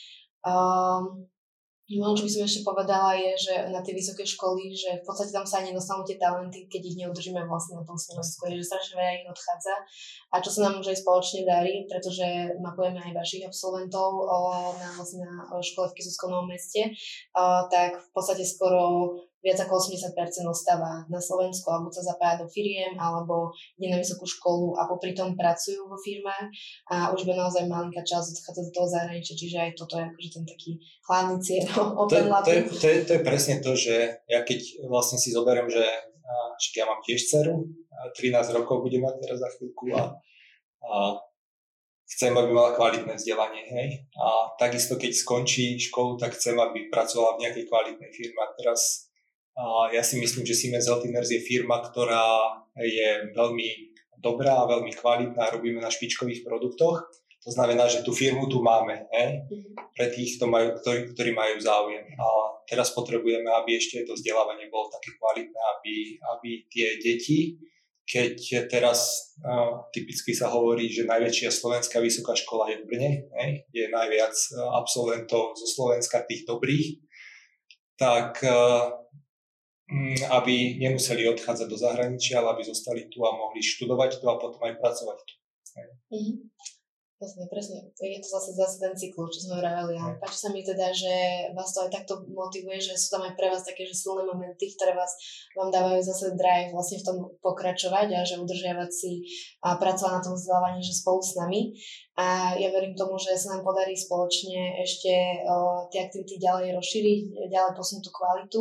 Um, 0.46 1.26
Možno, 1.90 2.22
čo 2.22 2.26
by 2.26 2.30
som 2.30 2.42
ešte 2.46 2.62
povedala, 2.62 3.18
je, 3.18 3.50
že 3.50 3.54
na 3.74 3.82
tie 3.82 3.90
vysoké 3.90 4.22
školy, 4.22 4.70
že 4.70 5.02
v 5.02 5.06
podstate 5.06 5.34
tam 5.34 5.42
sa 5.42 5.58
ani 5.58 5.74
nedostanú 5.74 6.06
tie 6.06 6.22
talenty, 6.22 6.70
keď 6.70 6.82
ich 6.86 6.98
neudržíme 7.02 7.42
vlastne 7.50 7.82
na 7.82 7.84
tom 7.86 7.98
Slovensku, 7.98 8.46
že 8.46 8.62
strašne 8.62 8.94
veľa 8.94 9.12
ich 9.18 9.26
odchádza. 9.26 9.74
A 10.30 10.38
čo 10.38 10.50
sa 10.54 10.70
nám 10.70 10.78
už 10.78 10.94
aj 10.94 11.02
spoločne 11.02 11.42
darí, 11.42 11.90
pretože 11.90 12.54
mapujeme 12.62 13.02
aj 13.02 13.12
vašich 13.18 13.42
absolventov 13.42 14.22
o, 14.22 14.38
na, 14.78 14.94
vlastne 14.94 15.26
na 15.26 15.58
škole 15.58 15.90
v 15.90 15.96
Kisutskom 15.98 16.30
Novom 16.30 16.46
meste, 16.46 16.94
o, 17.34 17.42
tak 17.66 17.98
v 17.98 18.10
podstate 18.14 18.46
skoro 18.46 19.18
viac 19.40 19.58
ako 19.60 19.80
80% 19.80 20.12
ostáva 20.44 21.04
na 21.08 21.20
Slovensku 21.20 21.66
alebo 21.72 21.88
sa 21.88 22.04
zapája 22.04 22.44
do 22.44 22.46
firiem 22.48 22.96
alebo 23.00 23.52
ide 23.80 23.92
na 23.92 23.98
vysokú 23.98 24.28
školu 24.28 24.76
a 24.76 24.84
popri 24.84 25.16
tom 25.16 25.32
pracujú 25.32 25.88
vo 25.88 25.96
firmách 25.96 26.46
a 26.92 26.96
už 27.16 27.24
by 27.24 27.32
naozaj 27.36 27.64
malinká 27.64 28.04
časť 28.04 28.36
odchádza 28.36 28.62
do 28.68 28.72
toho 28.76 28.88
zahraničia, 28.88 29.34
čiže 29.34 29.56
aj 29.58 29.70
toto 29.76 29.96
je 29.96 30.04
akože 30.04 30.30
ten 30.30 30.44
taký 30.44 30.70
hlavný 31.08 31.36
cieľ 31.40 31.64
Open 32.04 32.26
to, 32.28 32.44
to, 32.44 32.52
je, 32.52 32.62
to, 32.68 32.86
je, 32.86 32.98
to 33.08 33.12
je 33.16 33.22
presne 33.24 33.56
to, 33.64 33.72
že 33.72 33.96
ja 34.28 34.40
keď 34.44 34.88
vlastne 34.88 35.16
si 35.16 35.32
zoberiem, 35.32 35.68
že 35.68 35.84
ja 36.76 36.84
mám 36.86 37.00
tiež 37.02 37.26
dceru, 37.26 37.66
13 38.14 38.56
rokov 38.56 38.84
bude 38.84 38.96
mať 39.00 39.14
teraz 39.20 39.38
za 39.42 39.48
chvíľku 39.56 39.92
a, 39.96 40.14
a 40.86 41.18
chcem, 42.16 42.32
aby 42.32 42.50
mala 42.52 42.76
kvalitné 42.76 43.14
vzdelanie, 43.16 43.64
hej. 43.70 43.88
A 44.16 44.50
takisto, 44.56 44.96
keď 44.96 45.12
skončí 45.14 45.78
školu, 45.78 46.16
tak 46.16 46.34
chcem, 46.34 46.56
aby 46.58 46.88
pracovala 46.88 47.36
v 47.36 47.42
nejakej 47.46 47.64
kvalitnej 47.68 48.10
firme. 48.10 48.40
A 48.44 48.54
teraz 48.58 49.09
a 49.58 49.90
ja 49.92 50.00
si 50.00 50.16
myslím, 50.16 50.46
že 50.46 50.56
Siemens 50.56 50.86
Healthineers 50.86 51.30
je 51.30 51.42
firma, 51.42 51.82
ktorá 51.82 52.60
je 52.78 53.34
veľmi 53.34 53.90
dobrá 54.20 54.64
a 54.64 54.70
veľmi 54.70 54.92
kvalitná, 54.94 55.50
robíme 55.50 55.80
na 55.80 55.90
špičkových 55.90 56.44
produktoch. 56.44 57.08
To 57.40 57.50
znamená, 57.50 57.88
že 57.88 58.04
tú 58.04 58.12
firmu 58.12 58.52
tu 58.52 58.60
máme 58.60 59.08
he? 59.16 59.48
Mhm. 59.48 59.96
pre 59.96 60.12
tých, 60.12 60.36
majú, 60.44 60.76
ktorí, 60.76 61.16
ktorí 61.16 61.32
majú 61.32 61.56
záujem. 61.56 62.04
A 62.20 62.26
teraz 62.68 62.92
potrebujeme, 62.92 63.48
aby 63.48 63.80
ešte 63.80 64.04
to 64.04 64.12
vzdelávanie 64.12 64.68
bolo 64.68 64.92
také 64.92 65.16
kvalitné, 65.16 65.60
aby, 65.76 65.94
aby 66.36 66.50
tie 66.68 67.00
deti, 67.00 67.56
keď 68.04 68.66
teraz 68.68 69.32
uh, 69.40 69.86
typicky 69.94 70.34
sa 70.34 70.50
hovorí, 70.52 70.90
že 70.90 71.08
najväčšia 71.08 71.48
slovenská 71.48 72.02
vysoká 72.02 72.34
škola 72.34 72.74
je 72.74 72.82
v 72.82 72.86
Brne, 72.90 73.10
he? 73.38 73.64
je 73.70 73.86
najviac 73.86 74.34
absolventov 74.76 75.54
zo 75.54 75.66
Slovenska 75.70 76.26
tých 76.26 76.42
dobrých, 76.42 77.00
tak 77.96 78.42
uh, 78.42 78.99
aby 80.30 80.78
nemuseli 80.78 81.26
odchádzať 81.28 81.66
do 81.66 81.78
zahraničia, 81.78 82.38
ale 82.38 82.58
aby 82.58 82.62
zostali 82.66 83.10
tu 83.10 83.26
a 83.26 83.34
mohli 83.34 83.58
študovať 83.62 84.22
tu 84.22 84.24
a 84.30 84.38
potom 84.38 84.62
aj 84.62 84.78
pracovať 84.78 85.18
tu. 85.26 85.34
Mm-hmm. 86.10 86.36
Presne. 87.20 87.92
Je 88.00 88.16
to 88.16 88.28
zase 88.32 88.56
zase 88.56 88.80
ten 88.80 88.96
cyklus, 88.96 89.36
čo 89.36 89.40
sme 89.44 89.60
vraveli. 89.60 89.92
A 90.00 90.16
páči 90.16 90.40
sa 90.40 90.48
mi 90.48 90.64
teda, 90.64 90.88
že 90.88 91.12
vás 91.52 91.68
to 91.68 91.84
aj 91.84 91.92
takto 91.92 92.24
motivuje, 92.32 92.80
že 92.80 92.96
sú 92.96 93.12
tam 93.12 93.28
aj 93.28 93.36
pre 93.36 93.52
vás 93.52 93.60
také 93.60 93.84
že 93.84 93.92
silné 93.92 94.24
momenty, 94.24 94.72
ktoré 94.72 94.96
vás 94.96 95.12
vám 95.52 95.68
dávajú 95.68 96.00
zase 96.00 96.32
drive 96.32 96.72
vlastne 96.72 96.96
v 96.96 97.04
tom 97.04 97.16
pokračovať 97.44 98.08
a 98.16 98.24
že 98.24 98.40
udržiavať 98.40 98.88
si 98.88 99.20
a 99.60 99.76
pracovať 99.76 100.12
na 100.16 100.24
tom 100.24 100.32
vzdelávaní, 100.32 100.80
že 100.80 100.96
spolu 100.96 101.20
s 101.20 101.36
nami. 101.36 101.76
A 102.18 102.58
ja 102.58 102.68
verím 102.74 102.98
tomu, 102.98 103.16
že 103.16 103.38
sa 103.38 103.54
nám 103.56 103.62
podarí 103.62 103.94
spoločne 103.94 104.82
ešte 104.82 105.40
tie 105.94 106.00
aktivity 106.04 106.42
ďalej 106.42 106.74
rozšíriť, 106.76 107.20
ďalej 107.48 107.72
posunúť 107.78 108.02
tú 108.02 108.12
kvalitu 108.12 108.60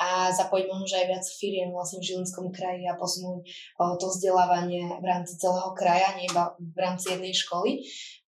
a 0.00 0.30
zapojiť 0.30 0.66
možno 0.70 0.86
aj 1.02 1.06
viac 1.10 1.24
firiem 1.26 1.74
vlastne 1.74 1.98
v 2.00 2.06
Žilinskom 2.08 2.48
kraji 2.54 2.86
a 2.88 2.96
posunúť 2.96 3.44
to 3.98 4.06
vzdelávanie 4.08 4.88
v 5.02 5.04
rámci 5.04 5.36
celého 5.36 5.74
kraja, 5.76 6.16
nie 6.16 6.30
iba 6.30 6.54
v 6.56 6.78
rámci 6.78 7.12
jednej 7.12 7.34
školy 7.34 7.82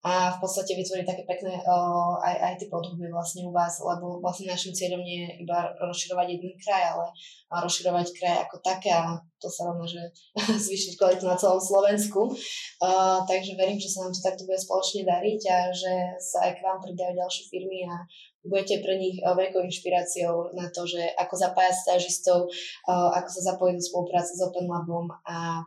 a 0.06 0.30
v 0.30 0.38
podstate 0.38 0.78
vytvoriť 0.78 1.02
také 1.02 1.26
pekné 1.26 1.58
uh, 1.66 2.14
aj, 2.22 2.34
aj 2.38 2.54
tie 2.62 2.68
podoby 2.70 3.10
vlastne 3.10 3.42
u 3.42 3.50
vás, 3.50 3.82
lebo 3.82 4.22
vlastne 4.22 4.46
našim 4.54 4.70
cieľom 4.70 5.02
nie 5.02 5.26
je 5.26 5.42
iba 5.42 5.74
rozširovať 5.82 6.26
jeden 6.30 6.54
kraj, 6.62 6.94
ale 6.94 7.10
rozširovať 7.50 8.06
kraj 8.14 8.36
ako 8.46 8.56
také 8.62 8.94
a 8.94 9.18
to 9.42 9.50
sa 9.50 9.66
rovná, 9.66 9.82
že 9.82 9.98
zvýšiť 10.70 10.94
kvalitu 10.94 11.26
na 11.26 11.34
celom 11.34 11.58
Slovensku. 11.58 12.30
Uh, 12.78 13.18
takže 13.26 13.58
verím, 13.58 13.82
že 13.82 13.90
sa 13.90 14.06
nám 14.06 14.14
to 14.14 14.22
takto 14.22 14.46
bude 14.46 14.62
spoločne 14.62 15.02
dariť 15.02 15.42
a 15.50 15.58
že 15.74 15.92
sa 16.22 16.46
aj 16.46 16.52
k 16.54 16.62
vám 16.62 16.78
pridajú 16.78 17.12
ďalšie 17.18 17.42
firmy 17.50 17.90
a 17.90 18.06
budete 18.46 18.78
pre 18.78 18.94
nich 18.94 19.18
veľkou 19.18 19.58
inšpiráciou 19.58 20.54
na 20.54 20.70
to, 20.70 20.86
že 20.86 21.02
ako 21.18 21.34
zapájať 21.34 21.74
stážistov, 21.82 22.46
ako 22.86 23.28
sa 23.28 23.40
zapojiť 23.52 23.74
do 23.74 23.82
spolupráce 23.82 24.38
s 24.38 24.40
Open 24.46 24.70
Labom 24.70 25.10
a 25.26 25.66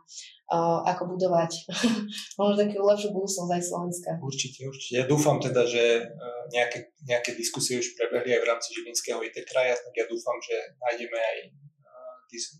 ako 0.58 1.14
budovať 1.14 1.70
možno 2.38 2.54
takú 2.58 2.82
lepšiu 2.82 3.14
budúcnosť 3.14 3.50
aj 3.54 3.62
Slovenska. 3.62 4.10
Určite, 4.18 4.66
určite. 4.66 4.94
Ja 4.98 5.06
dúfam 5.06 5.38
teda, 5.38 5.62
že 5.62 6.02
e, 6.02 6.26
nejaké, 6.50 6.90
nejaké 7.06 7.38
diskusie 7.38 7.78
už 7.78 7.94
prebehli 7.94 8.34
aj 8.34 8.42
v 8.42 8.48
rámci 8.50 8.68
Žilinského 8.74 9.22
IT 9.22 9.38
kraja, 9.46 9.78
tak 9.78 9.94
ja 9.94 10.04
dúfam, 10.10 10.34
že 10.42 10.74
nájdeme 10.82 11.18
aj 11.18 11.38
e, 11.46 11.48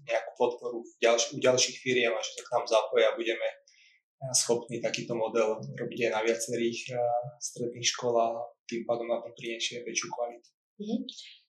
nejakú 0.07 0.31
podporu 0.39 0.87
v 0.87 0.93
ďalš- 1.03 1.35
u 1.35 1.39
ďalších 1.43 1.83
firiem 1.83 2.15
a 2.15 2.23
že 2.23 2.39
sa 2.39 2.47
k 2.47 2.53
nám 2.55 2.65
zapoja 2.71 3.11
a 3.11 3.19
budeme 3.19 3.49
schopní 4.37 4.85
takýto 4.85 5.17
model 5.17 5.57
robiť 5.57 5.99
aj 6.07 6.13
na 6.13 6.21
viacerých 6.21 6.93
stredných 7.41 7.89
školách, 7.89 8.53
tým 8.69 8.85
pádom 8.85 9.09
na 9.09 9.17
to 9.17 9.33
priniesie 9.33 9.81
väčšiu 9.81 10.13
kvalitu. 10.13 10.49
Mm-hmm. 10.77 11.01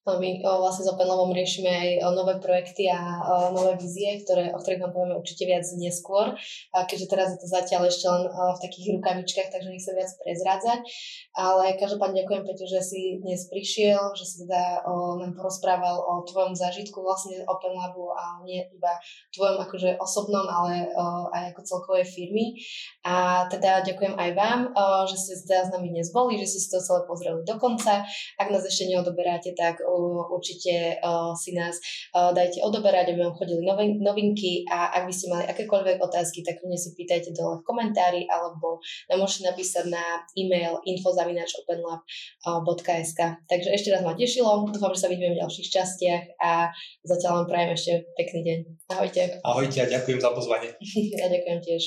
My 0.01 0.41
vlastne 0.41 0.81
s 0.81 0.89
Openlovom 0.89 1.29
riešime 1.29 1.69
aj 1.69 1.89
nové 2.17 2.41
projekty 2.41 2.89
a 2.89 3.21
nové 3.53 3.77
vízie, 3.77 4.17
ktoré, 4.25 4.49
o 4.49 4.57
ktorých 4.57 4.81
vám 4.81 4.93
povieme 4.97 5.13
určite 5.13 5.45
viac 5.45 5.61
neskôr, 5.77 6.33
keďže 6.73 7.05
teraz 7.05 7.29
je 7.29 7.37
to 7.37 7.45
zatiaľ 7.45 7.85
ešte 7.85 8.09
len 8.09 8.25
v 8.25 8.59
takých 8.65 8.97
rukavičkách, 8.97 9.53
takže 9.53 9.69
nechcem 9.69 9.93
viac 9.93 10.09
prezrádzať. 10.25 10.79
Ale 11.37 11.77
každopádne 11.77 12.25
ďakujem 12.25 12.43
Peťo, 12.49 12.65
že 12.65 12.81
si 12.81 13.21
dnes 13.21 13.45
prišiel, 13.45 14.17
že 14.17 14.25
si 14.25 14.35
teda 14.49 14.81
nám 15.21 15.37
porozprával 15.37 16.01
o 16.01 16.25
tvojom 16.25 16.57
zážitku 16.57 16.97
vlastne 17.05 17.45
Open 17.45 17.77
Labu 17.77 18.09
a 18.09 18.41
nie 18.41 18.65
iba 18.73 18.97
tvojom 19.37 19.61
akože 19.69 20.01
osobnom, 20.01 20.49
ale 20.49 20.89
aj 21.29 21.53
ako 21.53 21.61
celkovej 21.61 22.09
firmy. 22.09 22.57
A 23.05 23.45
teda 23.53 23.85
ďakujem 23.85 24.17
aj 24.17 24.29
vám, 24.33 24.59
že 25.05 25.15
ste 25.21 25.45
teda 25.45 25.69
s 25.69 25.73
nami 25.77 25.93
dnes 25.93 26.09
boli, 26.09 26.41
že 26.41 26.49
ste 26.49 26.59
si 26.65 26.69
to 26.73 26.81
celé 26.81 27.05
pozreli 27.05 27.45
do 27.45 27.53
konca. 27.61 28.01
Ak 28.41 28.49
nás 28.49 28.65
ešte 28.65 28.89
neodoberáte, 28.89 29.53
tak 29.53 29.77
určite 30.32 30.97
si 31.38 31.54
nás 31.56 31.80
dajte 32.13 32.62
odoberať, 32.63 33.08
aby 33.12 33.23
vám 33.23 33.36
chodili 33.36 33.65
novinky 33.99 34.65
a 34.69 34.91
ak 35.01 35.08
by 35.08 35.13
ste 35.13 35.30
mali 35.32 35.45
akékoľvek 35.47 36.01
otázky, 36.01 36.43
tak 36.43 36.63
mne 36.63 36.77
si 36.77 36.95
pýtajte 36.95 37.32
dole 37.36 37.58
v 37.62 37.67
komentári 37.67 38.27
alebo 38.27 38.80
nám 39.12 39.19
môžete 39.23 39.43
napísať 39.49 39.86
na 39.91 40.04
e-mail 40.38 40.80
info.openlab.sk 40.88 43.19
Takže 43.47 43.69
ešte 43.71 43.91
raz 43.91 44.01
ma 44.04 44.13
tešilo, 44.15 44.65
dúfam, 44.69 44.93
že 44.95 45.01
sa 45.04 45.10
vidíme 45.12 45.34
v 45.36 45.39
ďalších 45.43 45.71
častiach 45.71 46.23
a 46.39 46.71
zatiaľ 47.04 47.43
vám 47.43 47.47
prajem 47.49 47.71
ešte 47.75 47.91
pekný 48.15 48.43
deň. 48.45 48.60
Ahojte. 48.91 49.21
Ahojte 49.43 49.82
a 49.84 49.86
ďakujem 49.88 50.19
za 50.19 50.30
pozvanie. 50.32 50.69
ja 51.19 51.27
ďakujem 51.27 51.60
tiež. 51.63 51.84